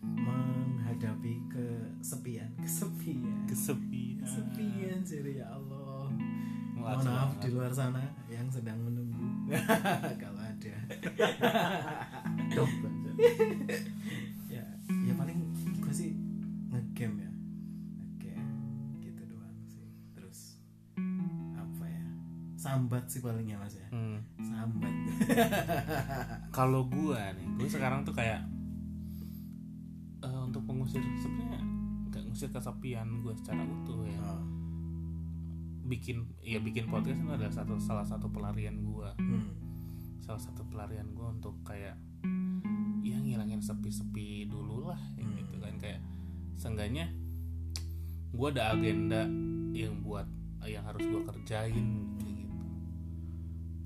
[0.00, 4.22] menghadapi kesepian kesepian Kesepian.
[4.22, 5.83] kesepian sih ya Allah
[6.84, 9.48] Mohon maaf di luar sana yang sedang menunggu.
[10.22, 10.74] Kalau ada.
[14.52, 14.64] Ya
[15.08, 15.38] ya paling
[15.80, 16.12] gue sih
[16.68, 17.32] ngegame ya.
[18.20, 19.88] Ngegame gitu doang sih.
[20.12, 20.60] Terus
[21.56, 22.04] apa ya?
[22.60, 23.88] Sambat sih palingnya mas ya.
[23.88, 24.20] Hmm.
[24.44, 24.92] sambat.
[26.56, 28.44] Kalau gua nih, gua sekarang tuh kayak
[30.20, 31.64] eh, untuk mengusir sebenarnya
[32.12, 34.20] nggak ngusir kesepian gua secara utuh ya.
[34.20, 34.53] oh.
[35.84, 39.12] Bikin ya bikin podcast itu adalah satu salah satu pelarian gua.
[39.16, 39.62] hmm.
[40.18, 42.00] salah satu pelarian gue untuk kayak
[43.04, 45.36] ya ngilangin sepi-sepi dulu lah ya Hmm.
[45.36, 46.00] gitu kan kayak
[46.56, 47.12] seenggaknya
[48.32, 49.28] gue ada agenda
[49.70, 50.24] yang buat
[50.64, 52.56] yang harus gue kerjain kayak gitu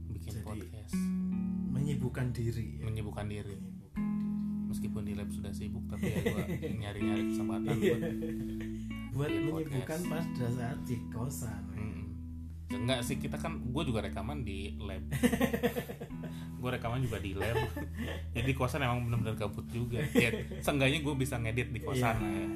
[0.09, 0.95] bikin Jadi, podcast
[1.69, 2.83] menyibukkan diri ya.
[2.87, 3.89] menyibukkan diri menyibukkan diri
[4.69, 6.45] meskipun di lab sudah sibuk tapi ya gue
[6.87, 8.03] nyari-nyari kesempatan buat
[9.11, 11.67] buat Bikin menyibukkan pada saat di kosan.
[12.79, 15.03] Enggak sih kita kan gue juga rekaman di lab.
[16.59, 17.55] Gue rekaman juga di lab.
[18.35, 20.03] Jadi kosan emang bener-bener gabut juga.
[20.11, 22.47] Ya seenggaknya gue bisa ngedit di kosan lah ya.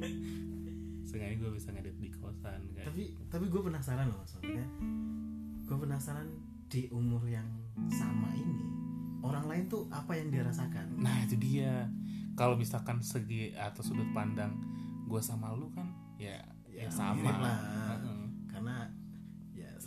[1.06, 4.64] Seenggaknya gue bisa ngedit di kosan kan tapi tapi gue penasaran loh soalnya
[5.62, 6.24] gue penasaran
[6.66, 7.44] di umur yang
[7.92, 8.64] sama ini
[9.20, 10.98] orang lain tuh apa yang dia rasakan?
[10.98, 11.86] Nah itu dia.
[12.32, 14.56] Kalau misalkan segi atau sudut pandang
[15.04, 15.84] gue sama lu kan
[16.16, 17.28] ya ya, Ya, sama.
[17.28, 17.60] lah.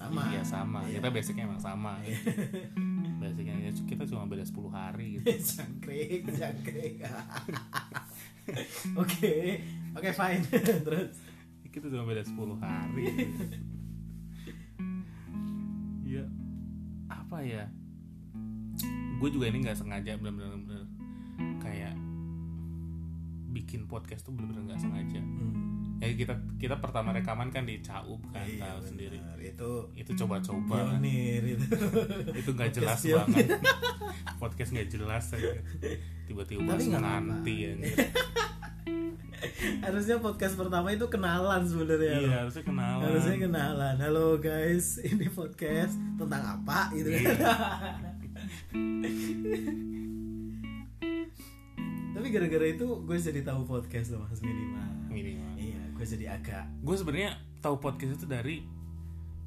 [0.05, 0.21] Ya sama.
[0.29, 0.79] Iya sama.
[0.85, 0.97] Iya.
[1.01, 1.93] kita basicnya emang sama.
[2.05, 2.29] Gitu.
[3.21, 5.25] basicnya ya, kita cuma beda 10 hari gitu.
[5.57, 7.01] Jangkrik jangkrik.
[9.01, 9.57] Oke
[9.97, 10.45] oke fine.
[10.85, 11.17] Terus?
[11.73, 13.05] Kita cuma beda 10 hari.
[16.05, 16.29] Ya
[17.09, 17.65] apa ya?
[19.17, 20.85] Gue juga ini nggak sengaja bener-bener
[21.57, 21.97] kayak
[23.49, 25.19] bikin podcast tuh bener-bener nggak sengaja.
[25.25, 29.17] Hmm, ya kita kita pertama rekaman kan di Caup kan iya, tahu sendiri.
[29.39, 30.99] itu itu coba-coba.
[30.99, 31.65] pionir itu.
[32.43, 33.47] Itu nggak jelas banget.
[34.35, 35.55] Podcast nggak jelas aja
[36.25, 37.71] tiba-tiba bahas nggak menanti ya.
[39.85, 42.33] harusnya podcast pertama itu kenalan sebenarnya iya loh.
[42.43, 43.03] harusnya kenalan.
[43.05, 43.95] Harusnya kenalan.
[44.01, 44.97] Halo guys.
[45.05, 47.21] Ini podcast tentang apa gitu kan?
[47.21, 47.35] Iya.
[52.15, 54.89] tapi gara-gara itu gue jadi tahu podcast loh mas minimal.
[55.13, 55.54] Minimal
[55.95, 58.61] gue jadi agak gue sebenarnya tahu podcast itu dari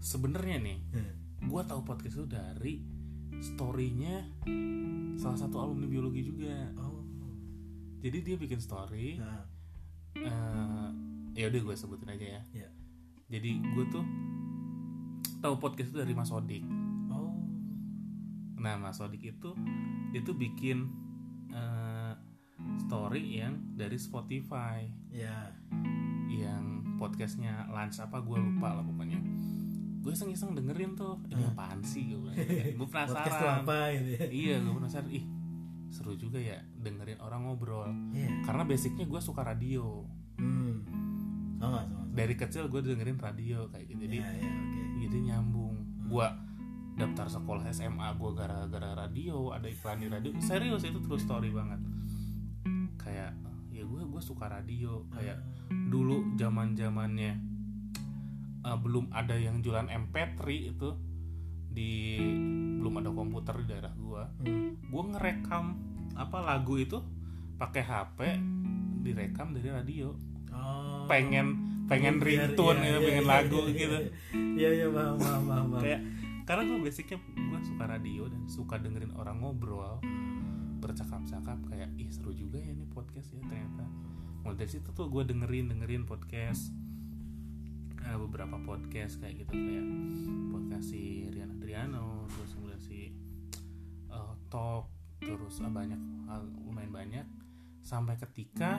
[0.01, 0.79] sebenarnya nih.
[0.95, 1.13] Hmm,
[1.45, 2.81] gue tahu podcast itu dari
[3.39, 4.27] storynya
[5.21, 6.73] salah satu alumni biologi juga.
[6.81, 7.05] Oh.
[8.01, 9.21] Jadi dia bikin story.
[9.21, 9.45] Nah,
[10.19, 10.89] eh
[11.39, 12.43] ya udah gue sebutin aja ya.
[12.67, 12.69] Ya.
[13.29, 14.05] Jadi gue tuh
[15.39, 16.65] tahu podcast itu dari Mas Odik.
[17.13, 17.37] Oh.
[18.59, 19.55] Nah Mas Odik itu
[20.11, 20.89] dia tuh bikin
[21.53, 21.88] eh,
[22.79, 24.85] story yang dari Spotify.
[25.09, 25.53] Ya.
[26.29, 26.65] Yang
[26.97, 29.19] podcastnya lunch apa gue lupa lah pokoknya.
[29.99, 31.53] Gue iseng-iseng dengerin tuh ini Hmm.
[31.53, 32.11] apaan sih?
[32.11, 32.33] Gue
[32.79, 34.25] gue podcast tuh penasaran apa gitu ya?
[34.29, 35.09] Iya gue penasaran.
[35.11, 35.25] Ih
[35.89, 37.89] seru juga ya dengerin orang ngobrol.
[38.13, 38.45] Iya.
[38.45, 40.05] Karena basicnya gue suka radio.
[40.37, 40.85] Hmm.
[41.59, 44.01] Sama sama dari kecil gue dengerin radio kayak gitu.
[44.07, 44.83] Jadi ya ya oke.
[45.03, 45.77] jadi nyambung.
[46.09, 46.27] Gue
[46.99, 50.31] daftar sekolah SMA gue gara-gara radio ada iklan di radio.
[50.39, 51.79] Serius itu true story banget
[53.09, 53.33] kayak
[53.73, 55.09] ya gue gue suka radio.
[55.17, 55.41] Kayak
[55.89, 57.41] dulu zaman zamannya
[58.85, 60.41] belum ada yang jualan MP3
[60.77, 60.93] itu.
[61.69, 62.21] Di
[62.79, 64.91] belum ada komputer di daerah gue hmm.
[64.91, 65.79] gue ngerekam
[66.19, 66.99] apa lagu itu
[67.57, 68.19] pakai HP
[69.01, 70.13] direkam dari radio.
[70.53, 71.07] Oh.
[71.07, 73.99] Pengen pengen ringtone iya, gitu iya, pengen iya, lagu iya, gitu.
[74.61, 75.81] iya iya paham paham paham paham.
[75.81, 76.01] kayak
[76.45, 79.97] karena gue basicnya gue suka radio dan suka dengerin orang ngobrol
[80.79, 83.85] bercakap-cakap kayak ih seru juga ya ini podcast ya ternyata.
[84.47, 86.71] Mulai dari situ tuh gue dengerin dengerin podcast.
[87.99, 89.85] Eh, beberapa podcast kayak gitu kayak
[90.55, 93.11] podcast si Rian Adriano terus kemudian si
[94.09, 94.89] eh, Top
[95.19, 97.27] terus ah, banyak hal lumayan banyak.
[97.83, 98.79] Sampai ketika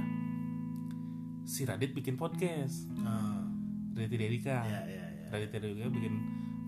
[1.44, 2.88] si Radit bikin podcast.
[3.04, 3.44] Ah,
[3.94, 4.64] Radit Dedika.
[4.64, 5.26] Ya ya ya.
[5.36, 6.16] Radit Dedika bikin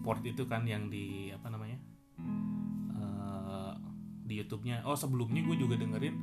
[0.01, 1.70] port itu kan yang di apa namanya
[4.31, 4.87] di YouTube-nya.
[4.87, 6.15] Oh sebelumnya gue juga dengerin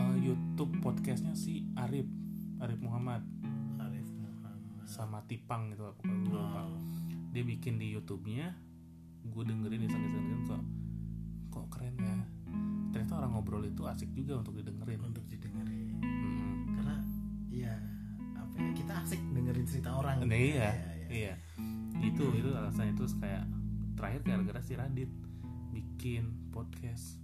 [0.00, 2.08] eh, YouTube podcastnya si Arif
[2.56, 3.20] Arif Muhammad.
[3.76, 4.56] Arif Muhammad.
[4.88, 6.62] Sama Tipang gitu pokoknya gue lupa.
[6.64, 6.80] Oh.
[7.32, 8.52] dia bikin di YouTube-nya
[9.24, 10.62] gue dengerin iseng-iseng kok
[11.52, 12.16] kok keren ya.
[12.92, 15.00] Ternyata orang ngobrol itu asik juga untuk didengerin.
[15.04, 16.00] Untuk didengerin.
[16.00, 16.76] Mm.
[16.76, 16.96] karena
[17.52, 17.74] ya
[18.36, 20.24] apa ya kita asik dengerin cerita orang.
[20.24, 21.08] Nah, iya, Ya, ya, ya.
[21.08, 21.34] iya.
[22.04, 22.92] Itu itu alasannya.
[22.96, 23.44] Terus kayak
[23.96, 25.08] terakhir gara-gara si Radit
[26.02, 27.14] bikin podcast.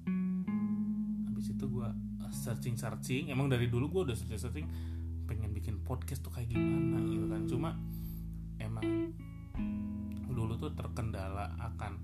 [1.26, 1.90] Habis itu gua
[2.30, 4.66] searching searching, emang dari dulu gua udah searching searching
[5.26, 7.42] pengen bikin podcast tuh kayak gimana gitu kan.
[7.50, 7.70] Cuma
[8.62, 9.10] emang
[10.30, 11.98] dulu tuh terkendala akan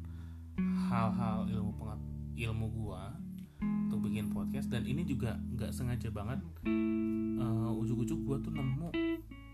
[0.90, 2.00] hal-hal ilmu pengat
[2.42, 3.14] ilmu gua
[3.62, 8.90] untuk bikin podcast dan ini juga nggak sengaja banget eh, ujuk-ujuk gua tuh nemu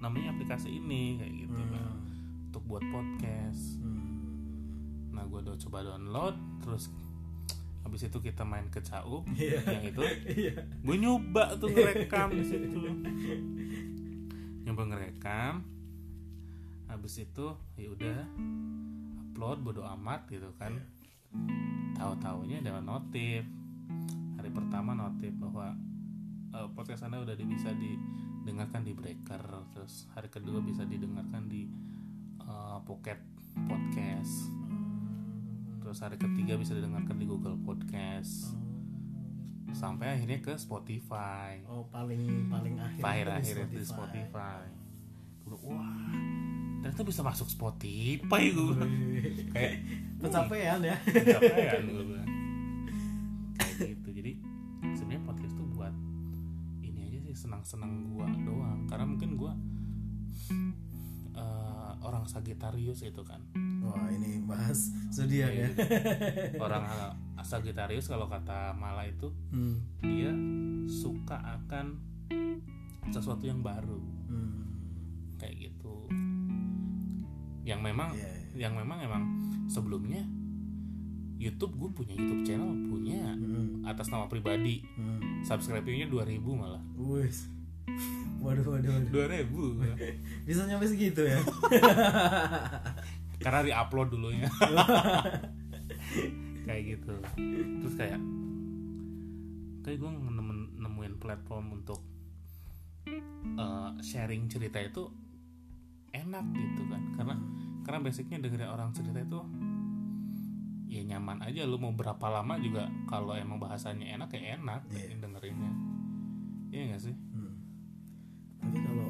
[0.00, 2.48] namanya aplikasi ini kayak gitu kan Hmm.
[2.48, 5.12] untuk buat podcast Hmm.
[5.12, 6.32] nah gue udah coba download
[6.64, 6.88] terus
[7.90, 9.58] habis itu kita main ke Caup Iya.
[9.66, 10.02] yang itu.
[10.30, 10.62] Iya.
[10.62, 12.78] gue nyoba tuh ngerekam di situ.
[14.62, 15.66] Nyoba ngerekam.
[16.86, 18.18] Habis itu ya udah
[19.26, 20.78] upload bodo amat gitu kan.
[21.98, 23.42] Tahu taunya ada notif.
[24.38, 25.74] Hari pertama notif bahwa
[26.54, 29.42] eh, podcast anda udah bisa didengarkan di breaker.
[29.74, 31.66] Terus hari kedua bisa didengarkan di
[32.38, 33.18] eh, pocket
[33.66, 34.59] podcast
[35.90, 38.54] terus hari ketiga bisa didengarkan di Google Podcast.
[39.74, 41.66] Sampai akhirnya ke Spotify.
[41.66, 44.62] Oh paling paling akhir akhir itu di akhir itu di Spotify.
[45.42, 46.14] Gua, wah
[46.78, 48.86] ternyata bisa masuk Spotify gue
[49.50, 49.72] kayak
[50.22, 50.94] pencapaian ya.
[51.10, 52.22] Pencapaian gue
[53.58, 54.08] kayak gitu.
[54.14, 54.32] Jadi
[54.94, 55.94] sebenarnya podcast tuh buat
[56.86, 58.86] ini aja sih senang-senang gua doang.
[58.86, 59.58] Karena mungkin gua
[61.34, 63.42] eh, orang Sagitarius itu kan
[63.90, 65.68] wah ini bahas zodiak ya
[66.64, 69.76] orang eh, Sagitarius kalau kata Mala itu hmm.
[70.00, 70.30] dia
[70.86, 71.98] suka akan
[73.08, 73.98] sesuatu yang baru
[74.30, 74.62] Hmm.
[75.36, 76.06] kayak gitu
[77.60, 78.30] yang memang Iya,
[78.68, 79.22] yang memang emang
[79.66, 80.22] sebelumnya
[81.34, 83.82] YouTube gue punya YouTube channel punya Hmm.
[83.82, 85.42] atas nama pribadi Hmm.
[85.42, 87.48] subscribe-nya 2000 malah Wis.
[88.40, 89.10] Waduh, waduh, waduh.
[89.10, 89.82] 2000
[90.46, 91.40] Bisa nyampe segitu ya?
[93.40, 94.48] Karena di-upload dulunya.
[96.60, 97.14] Kayak gitu.
[97.82, 98.20] Terus kayak
[99.80, 100.10] kayak gue
[100.76, 102.04] nemuin platform untuk
[103.56, 105.08] eh, sharing cerita itu
[106.12, 107.02] enak gitu kan.
[107.16, 107.34] Karena
[107.82, 109.40] karena basicnya dengerin orang cerita itu
[110.86, 111.64] ya nyaman aja.
[111.66, 115.16] Lu mau berapa lama juga kalau emang bahasanya enak ya enak Iya.
[115.18, 115.72] dengerinnya.
[116.70, 117.14] Iya gak sih?
[117.34, 117.56] Hmm.
[118.62, 119.08] Tapi kalau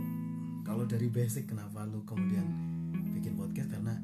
[0.64, 2.46] kalau dari basic kenapa lu kemudian
[3.12, 3.68] bikin podcast?
[3.68, 4.00] Karena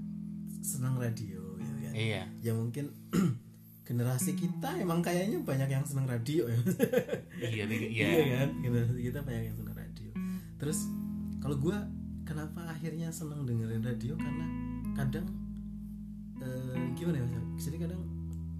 [0.67, 1.93] senang radio ya kan?
[1.95, 2.91] iya Ya mungkin
[3.87, 6.59] generasi kita emang kayaknya banyak yang senang radio ya.
[7.39, 8.49] iya iya, Iya kan?
[8.59, 10.11] Generasi kita banyak yang senang radio.
[10.59, 10.79] Terus
[11.39, 11.87] kalau gua
[12.27, 14.47] kenapa akhirnya senang dengerin radio karena
[14.93, 15.27] kadang
[16.43, 17.31] eh, gimana ya?
[17.57, 18.03] Jadi kadang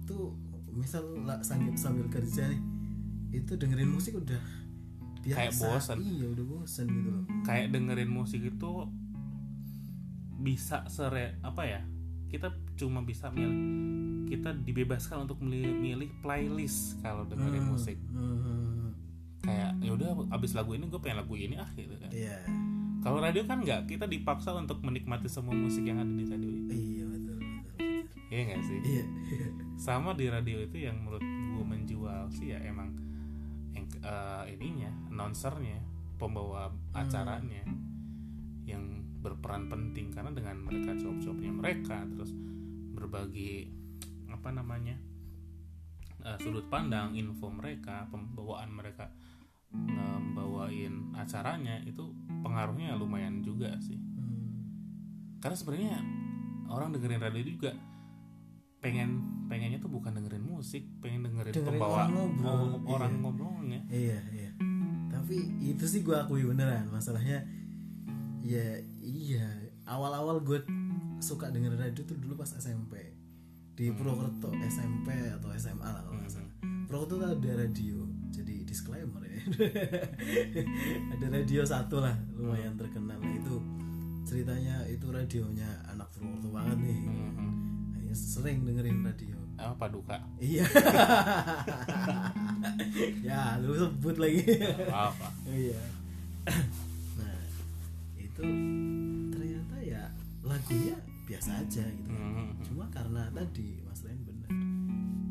[0.07, 0.31] tuh
[0.71, 2.61] misal lah, sambil, sambil kerja nih
[3.35, 4.39] itu dengerin musik udah
[5.19, 5.35] biasa.
[5.35, 5.97] Kayak bosan.
[5.99, 7.23] Iya udah bosan gitu loh.
[7.43, 8.71] kayak dengerin musik itu
[10.37, 11.81] bisa sere apa ya
[12.27, 13.55] kita cuma bisa milih
[14.27, 18.91] kita dibebaskan untuk milih, milih playlist kalau dengerin Hmm, musik hmm,
[19.39, 22.35] kayak ya udah abis lagu ini gue pengen lagu ini ah gitu kan Iya.
[22.99, 26.73] kalau radio kan nggak kita dipaksa untuk menikmati semua musik yang ada di radio itu
[26.73, 27.59] Iya betul betul.
[27.63, 28.03] betul.
[28.27, 29.03] iya nggak sih Iya.
[29.25, 29.47] iya.
[29.75, 32.91] sama di radio itu yang menurut gue menjual sih ya emang
[33.71, 35.79] yang eh, ininya announcernya
[36.17, 37.63] pembawa acaranya
[38.63, 42.31] yang berperan penting karena dengan mereka job-jobnya mereka terus
[42.91, 43.69] berbagi
[44.27, 44.95] apa namanya
[46.19, 49.09] eh, sudut pandang info mereka pembawaan mereka
[49.69, 52.07] membawain acaranya itu
[52.39, 54.53] pengaruhnya lumayan juga sih Hmm.
[55.37, 55.95] karena sebenarnya
[56.67, 57.71] orang dengerin radio juga
[58.77, 63.19] pengen pengennya tuh bukan dengerin musik pengen dengerin, Dengerin pembawa orang ngobrol, ngom- orang iya.
[63.19, 64.51] ngobrolnya Iya iya.
[65.09, 67.41] Tapi itu sih gue akui beneran masalahnya
[68.39, 69.47] ya iya
[69.85, 70.59] awal-awal gue
[71.17, 73.15] suka dengerin radio tuh dulu pas SMP
[73.71, 76.51] di Purwokerto SMP atau SMA lah kalau nggak salah.
[76.83, 77.97] Purwokerto tuh ada radio
[78.29, 79.39] jadi disclaimer ya
[81.13, 83.55] ada radio satu lah lumayan terkenal nah itu
[84.23, 87.49] ceritanya itu radionya anak Purwokerto banget nih Mhm.
[87.93, 90.65] Akhirnya sering dengerin radio apa paduka Iya.
[93.23, 94.41] ya, lu sebut lagi.
[94.87, 95.81] apa Iya.
[97.17, 97.41] Nah,
[98.15, 98.43] itu
[100.47, 100.95] lagunya
[101.27, 102.09] biasa aja gitu.
[102.09, 102.63] Mhm.
[102.63, 104.51] Cuma karena tadi Mas Ren benar.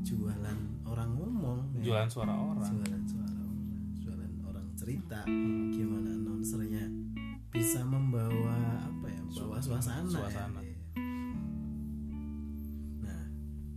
[0.04, 1.90] Jualan orang ngomong, ya.
[1.90, 3.56] jualan suara orang jualan suara orang,
[3.98, 5.18] jualan orang cerita.
[5.24, 5.72] Hmm.
[5.72, 6.84] Gimana announcernya
[7.48, 9.20] bisa membawa apa ya?
[9.24, 10.04] Membawa suasana.
[10.06, 10.12] ya.
[10.20, 10.60] Suasana.
[10.62, 10.78] Iya.
[13.02, 13.22] Nah,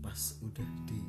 [0.03, 0.99] pas udah di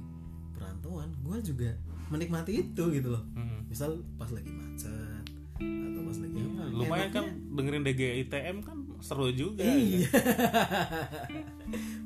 [0.54, 1.70] perantauan, gue juga
[2.08, 3.24] menikmati itu gitu loh.
[3.34, 3.66] Mhm.
[3.68, 5.29] Misal pas lagi macet
[5.60, 6.60] atau pas lagi apa?
[6.60, 9.62] Iya, lumayan kan enaknya- dengerin DGITM kan seru juga.
[9.62, 10.08] Iya.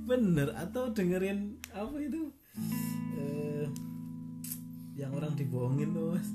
[0.04, 1.38] Bener atau dengerin
[1.70, 2.22] apa itu?
[3.14, 3.66] Eh,
[4.94, 6.28] yang orang dibohongin tuh mas.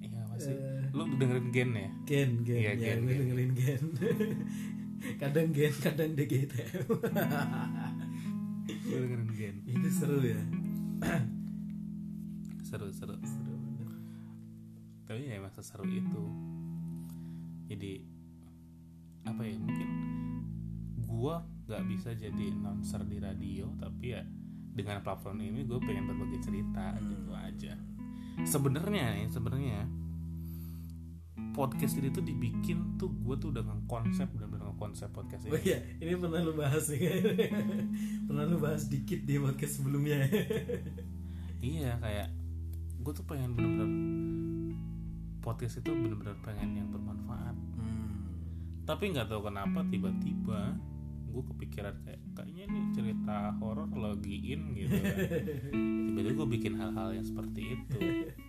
[0.00, 0.84] Iya masih Eh.
[0.90, 1.88] lu dengerin gen ya?
[2.04, 2.56] Gen gen.
[2.56, 3.20] Iya, ya Gen, gue Gen.
[3.20, 3.82] dengerin gen.
[5.20, 6.96] Kadang gen kadang DGTM lu
[8.92, 9.56] dengerin gen.
[9.64, 10.40] Itu seru ya.
[12.62, 13.14] Seru seru.
[13.18, 13.54] Seru
[15.06, 16.24] tapi ya masa seru itu.
[17.70, 18.02] Jadi
[19.26, 19.88] apa ya mungkin
[21.06, 24.22] gua nggak bisa jadi announcer di radio tapi ya
[24.76, 27.74] dengan platform ini gue pengen berbagi cerita gitu aja.
[28.44, 29.88] Sebenarnya nih sebenarnya
[31.56, 35.72] podcast ini tuh dibikin tuh gue tuh udah konsep bener-bener konsep podcast oh ini.
[35.72, 37.00] iya ini pernah lu bahas nih.
[38.28, 40.28] Pernah lu bahas dikit di podcast sebelumnya.
[41.64, 42.28] Iya kayak
[43.00, 43.88] gue tuh pengen bener-bener
[45.46, 48.18] podcast itu bener-bener pengen yang bermanfaat Hmm.
[48.82, 50.74] tapi nggak tahu kenapa tiba-tiba
[51.28, 55.16] gue kepikiran kayak kayaknya ini cerita horor lagi in gitu kan.
[56.08, 57.98] tiba-tiba gue bikin hal-hal yang seperti itu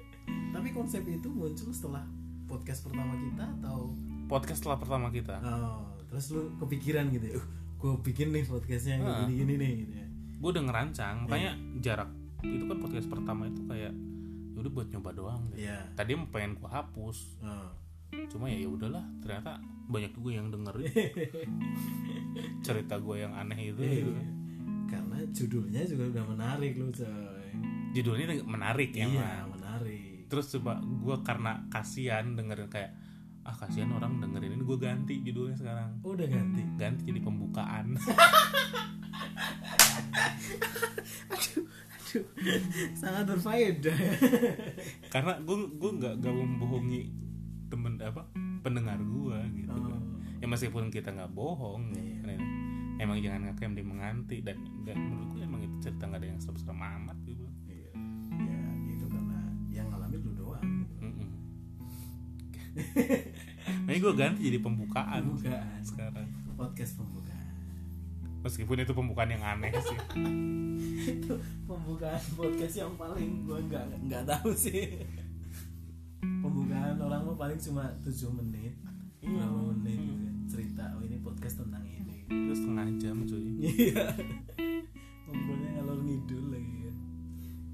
[0.55, 2.07] tapi konsep itu muncul setelah
[2.45, 3.91] podcast pertama kita atau
[4.25, 7.45] podcast setelah pertama kita oh, terus lu kepikiran gitu ya uh,
[7.77, 9.21] gue bikin nih podcastnya Ah.
[9.21, 10.07] gini gini nih gitu ya.
[10.33, 13.91] gue udah ngerancang makanya jarak itu kan podcast pertama itu kayak ya
[14.61, 15.65] udah buat nyoba doang gitu.
[15.67, 15.79] Iya.
[15.93, 17.17] tadi mau pengen gue hapus.
[17.43, 17.71] Oh.
[18.31, 19.59] cuma ya ya udahlah ternyata
[19.91, 20.87] banyak juga yang dengerin.
[22.65, 24.27] Cerita gue yang aneh itu gitu kan.
[24.87, 27.51] karena judulnya juga udah menarik lu coy.
[27.91, 30.27] Judulnya menarik ya iya menarik.
[30.31, 32.95] Terus coba gue karena kasihan dengerin kayak
[33.47, 34.63] ah kasihan orang dengerin ini.
[34.63, 35.99] Gue ganti judulnya sekarang.
[36.03, 36.63] Oh, udah ganti?
[36.79, 37.95] Ganti jadi pembukaan
[42.17, 42.25] aduh
[42.99, 43.97] sangat berfaedah
[45.07, 47.01] karena gue gue nggak gak membohongi
[47.67, 48.25] temen apa
[48.59, 49.85] pendengar gue gitu Oh.
[49.85, 50.01] kan.
[50.37, 52.19] ya meskipun kita nggak bohong Iya.
[52.25, 52.39] kan,
[52.97, 56.39] emang jangan ngaklaim dia menganti dan dan menurut gue emang itu cerita nggak ada yang
[56.39, 57.91] serem-serem amat gitu iya
[58.33, 59.39] ya itu karena
[59.69, 60.95] yang ngalamin lu doang gitu.
[61.01, 61.29] Mm-mm.
[63.83, 65.79] Makanya gue ganti jadi pembukaan Pembukaan.
[65.81, 67.26] sekarang podcast pembukaan
[68.47, 69.97] meskipun itu pembukaan yang aneh sih
[71.13, 75.03] itu pembukaan podcast yang paling gua nggak nggak tahu sih
[76.19, 78.73] pembukaan orang mah paling cuma 7 menit
[79.17, 79.33] Iya.
[79.33, 80.33] berapa menit kan.
[80.47, 84.05] cerita oh ini podcast tentang ini terus setengah jam cuy iya
[85.25, 86.95] ngobrolnya ngalor ngidul lagi kan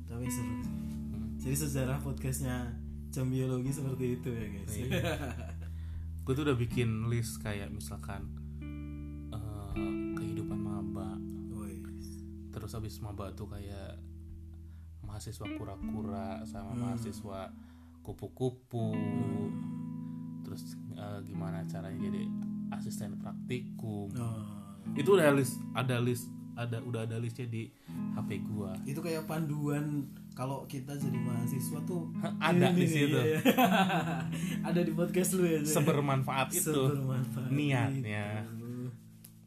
[0.07, 0.71] tapi seru sih
[1.13, 1.29] Hmm.
[1.37, 2.73] jadi sejarah podcastnya
[3.07, 5.01] jam biologi seperti itu ya guys Iya.
[6.23, 8.25] gue tuh udah bikin list kayak misalkan
[9.29, 9.75] eh.
[12.63, 13.99] Terus habis maba tuh kayak
[15.01, 16.79] mahasiswa kura-kura sama Hmm.
[16.81, 17.51] mahasiswa
[17.99, 18.95] kupu-kupu
[20.41, 22.23] terus eh, gimana caranya jadi
[22.71, 24.47] asisten praktikum Oh.
[24.95, 27.67] itu udah list ada list ada udah ada listnya di
[28.13, 32.07] HP gua itu kayak panduan kalau kita jadi mahasiswa tuh
[32.39, 33.39] ada di situ iya.
[34.67, 38.47] ada di podcast lu ya sebermanfaat itu Sebermanfaat niatnya.
[38.47, 38.87] itu.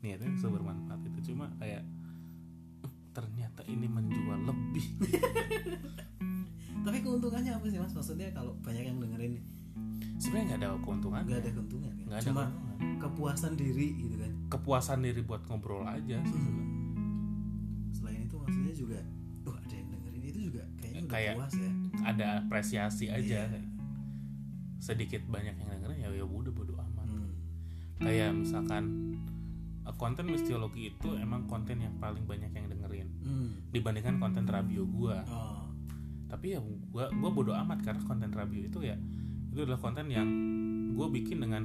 [0.03, 1.96] niatnya sebermanfaat itu cuma kayak "Eh,
[3.17, 4.85] ternyata ini menjual lebih.
[6.85, 7.91] Tapi keuntungannya apa sih mas?
[7.91, 9.41] Maksudnya kalau banyak yang dengerin
[10.21, 11.23] sebenarnya nggak ada keuntungan.
[11.25, 12.05] Nggak ada keuntungan kan?
[12.05, 12.99] Nggak ada cuma keuntungan.
[13.01, 14.33] kepuasan diri gitu kan?
[14.47, 16.65] Kepuasan diri buat ngobrol aja sebenarnya.
[17.91, 19.01] selain itu maksudnya juga
[19.43, 21.71] wah ada yang dengerin itu juga kayaknya udah Kayak- puas ya?
[22.05, 23.41] ada apresiasi aja.
[23.49, 23.65] Kayak
[24.77, 27.09] sedikit banyak yang dengerin ya ya udah bodo amat.
[27.09, 27.33] Hmm.
[27.97, 29.16] kayak misalkan
[29.95, 33.51] konten mistiologi itu emang konten yang paling banyak yang dengerin Hmm.
[33.71, 35.63] dibandingkan konten rabio gua oh
[36.27, 36.61] tapi ya
[36.91, 38.99] gua gua bodo amat karena konten rabio itu ya
[39.49, 40.27] itu adalah konten yang
[40.93, 41.63] gua bikin dengan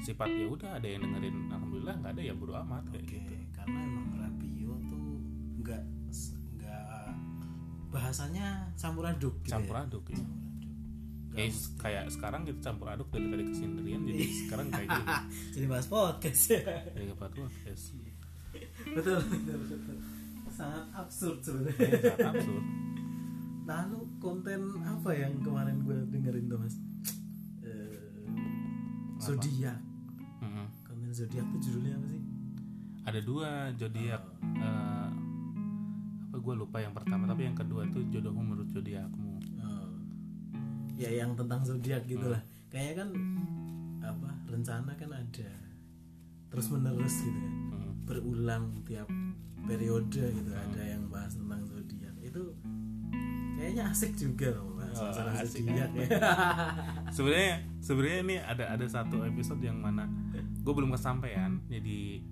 [0.00, 3.34] sifat ya udah ada yang dengerin alhamdulillah nggak ada ya bodo amat kayak oke gitu
[3.52, 5.06] karena emang radio tuh
[5.60, 5.82] nggak
[6.54, 7.08] nggak
[7.88, 9.82] bahasanya campur aduk gitu campur ya?
[9.84, 10.38] aduk ya Campur aduk.
[10.38, 10.47] Nggak
[11.28, 11.44] Ya,
[11.76, 15.04] kayak sekarang kita campur aduk dari tadi kesendirian jadi sekarang kayak gitu.
[15.54, 16.42] Jadi bahas podcast.
[16.48, 17.84] Ya jadi tuh podcast.
[18.88, 19.96] Betul, betul betul.
[20.48, 21.78] Sangat absurd sebenarnya.
[21.78, 22.64] Ini sangat absurd.
[23.64, 26.74] Lalu konten apa yang kemarin gue dengerin tuh mas?
[27.60, 28.24] Eh,
[29.20, 29.78] zodiak
[30.40, 30.66] Mm-mm.
[30.82, 32.22] konten zodiak tuh judulnya apa sih?
[33.04, 34.22] Ada dua zodiak
[34.56, 35.08] eh,
[36.24, 39.27] apa gue lupa yang pertama tapi yang kedua tuh jodohmu menurut zodiakmu Oh.
[40.98, 42.42] Ya yang tentang zodiak gitu lah.
[42.68, 43.08] Kayaknya kan
[44.02, 45.50] apa rencana kan ada.
[46.48, 47.54] Terus menerus gitu kan.
[47.68, 47.92] Mm.
[48.08, 49.04] berulang tiap
[49.62, 52.14] periode gitu ada yang bahas tentang zodiak.
[52.18, 52.56] Itu
[53.54, 56.08] kayaknya asik juga loh bahas Oh, masalah asik zodiak ya.
[57.16, 61.60] Sebenarnya sebenarnya ini ada ada satu episode yang mana gue belum kesampaian.
[61.68, 62.24] Jadi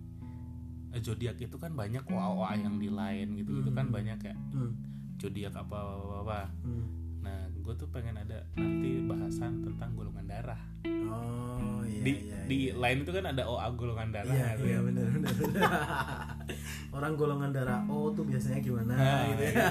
[0.90, 4.38] eh, zodiak itu kan banyak oa oa yang di lain gitu gitu kan banyak kayak
[4.50, 4.72] Hmm,
[5.20, 6.38] zodiak apa apa apa.
[6.64, 6.84] Hmm.
[7.66, 12.56] Nah gue tuh pengen ada nanti bahasan tentang golongan darah oh iya di iya, di
[12.70, 12.72] iya.
[12.78, 14.80] lain itu kan ada oa golongan darah Iya, gitu iya ya.
[14.86, 15.34] benar benar.
[15.34, 15.70] benar.
[16.94, 19.50] Orang golongan darah O tuh biasanya gimana Ah, gitu ya.
[19.50, 19.66] iya.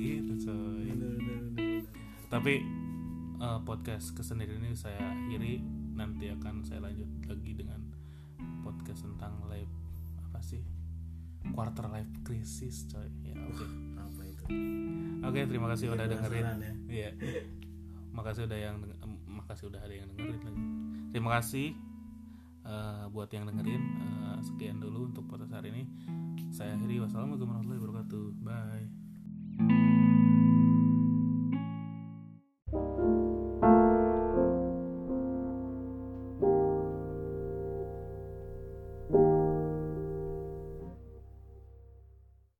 [0.00, 1.82] gitu coy Benar, benar, benar, benar.
[2.32, 2.54] tapi
[3.36, 5.60] eh, podcast kesendirian ini saya akhiri
[5.92, 7.84] nanti akan saya lanjut lagi dengan
[8.64, 9.68] podcast tentang life
[10.24, 10.64] apa sih
[11.52, 13.68] quarter life crisis coy ya oke
[14.00, 14.23] Apa
[15.24, 16.44] oke terima kasih udah dengerin.
[16.44, 16.72] ya.
[16.88, 17.10] iya.
[18.14, 18.76] Makasih udah yang
[19.26, 20.62] makasih udah ada yang dengerin lagi.
[21.10, 21.74] Terima kasih
[22.62, 23.82] eh, buat yang dengerin
[24.34, 25.84] Eh, sekian dulu untuk podcast hari ini.
[26.50, 26.98] Saya akhiri.
[26.98, 28.24] Wassalamualaikum warahmatullahi wabarakatuh.
[28.42, 29.93] Bye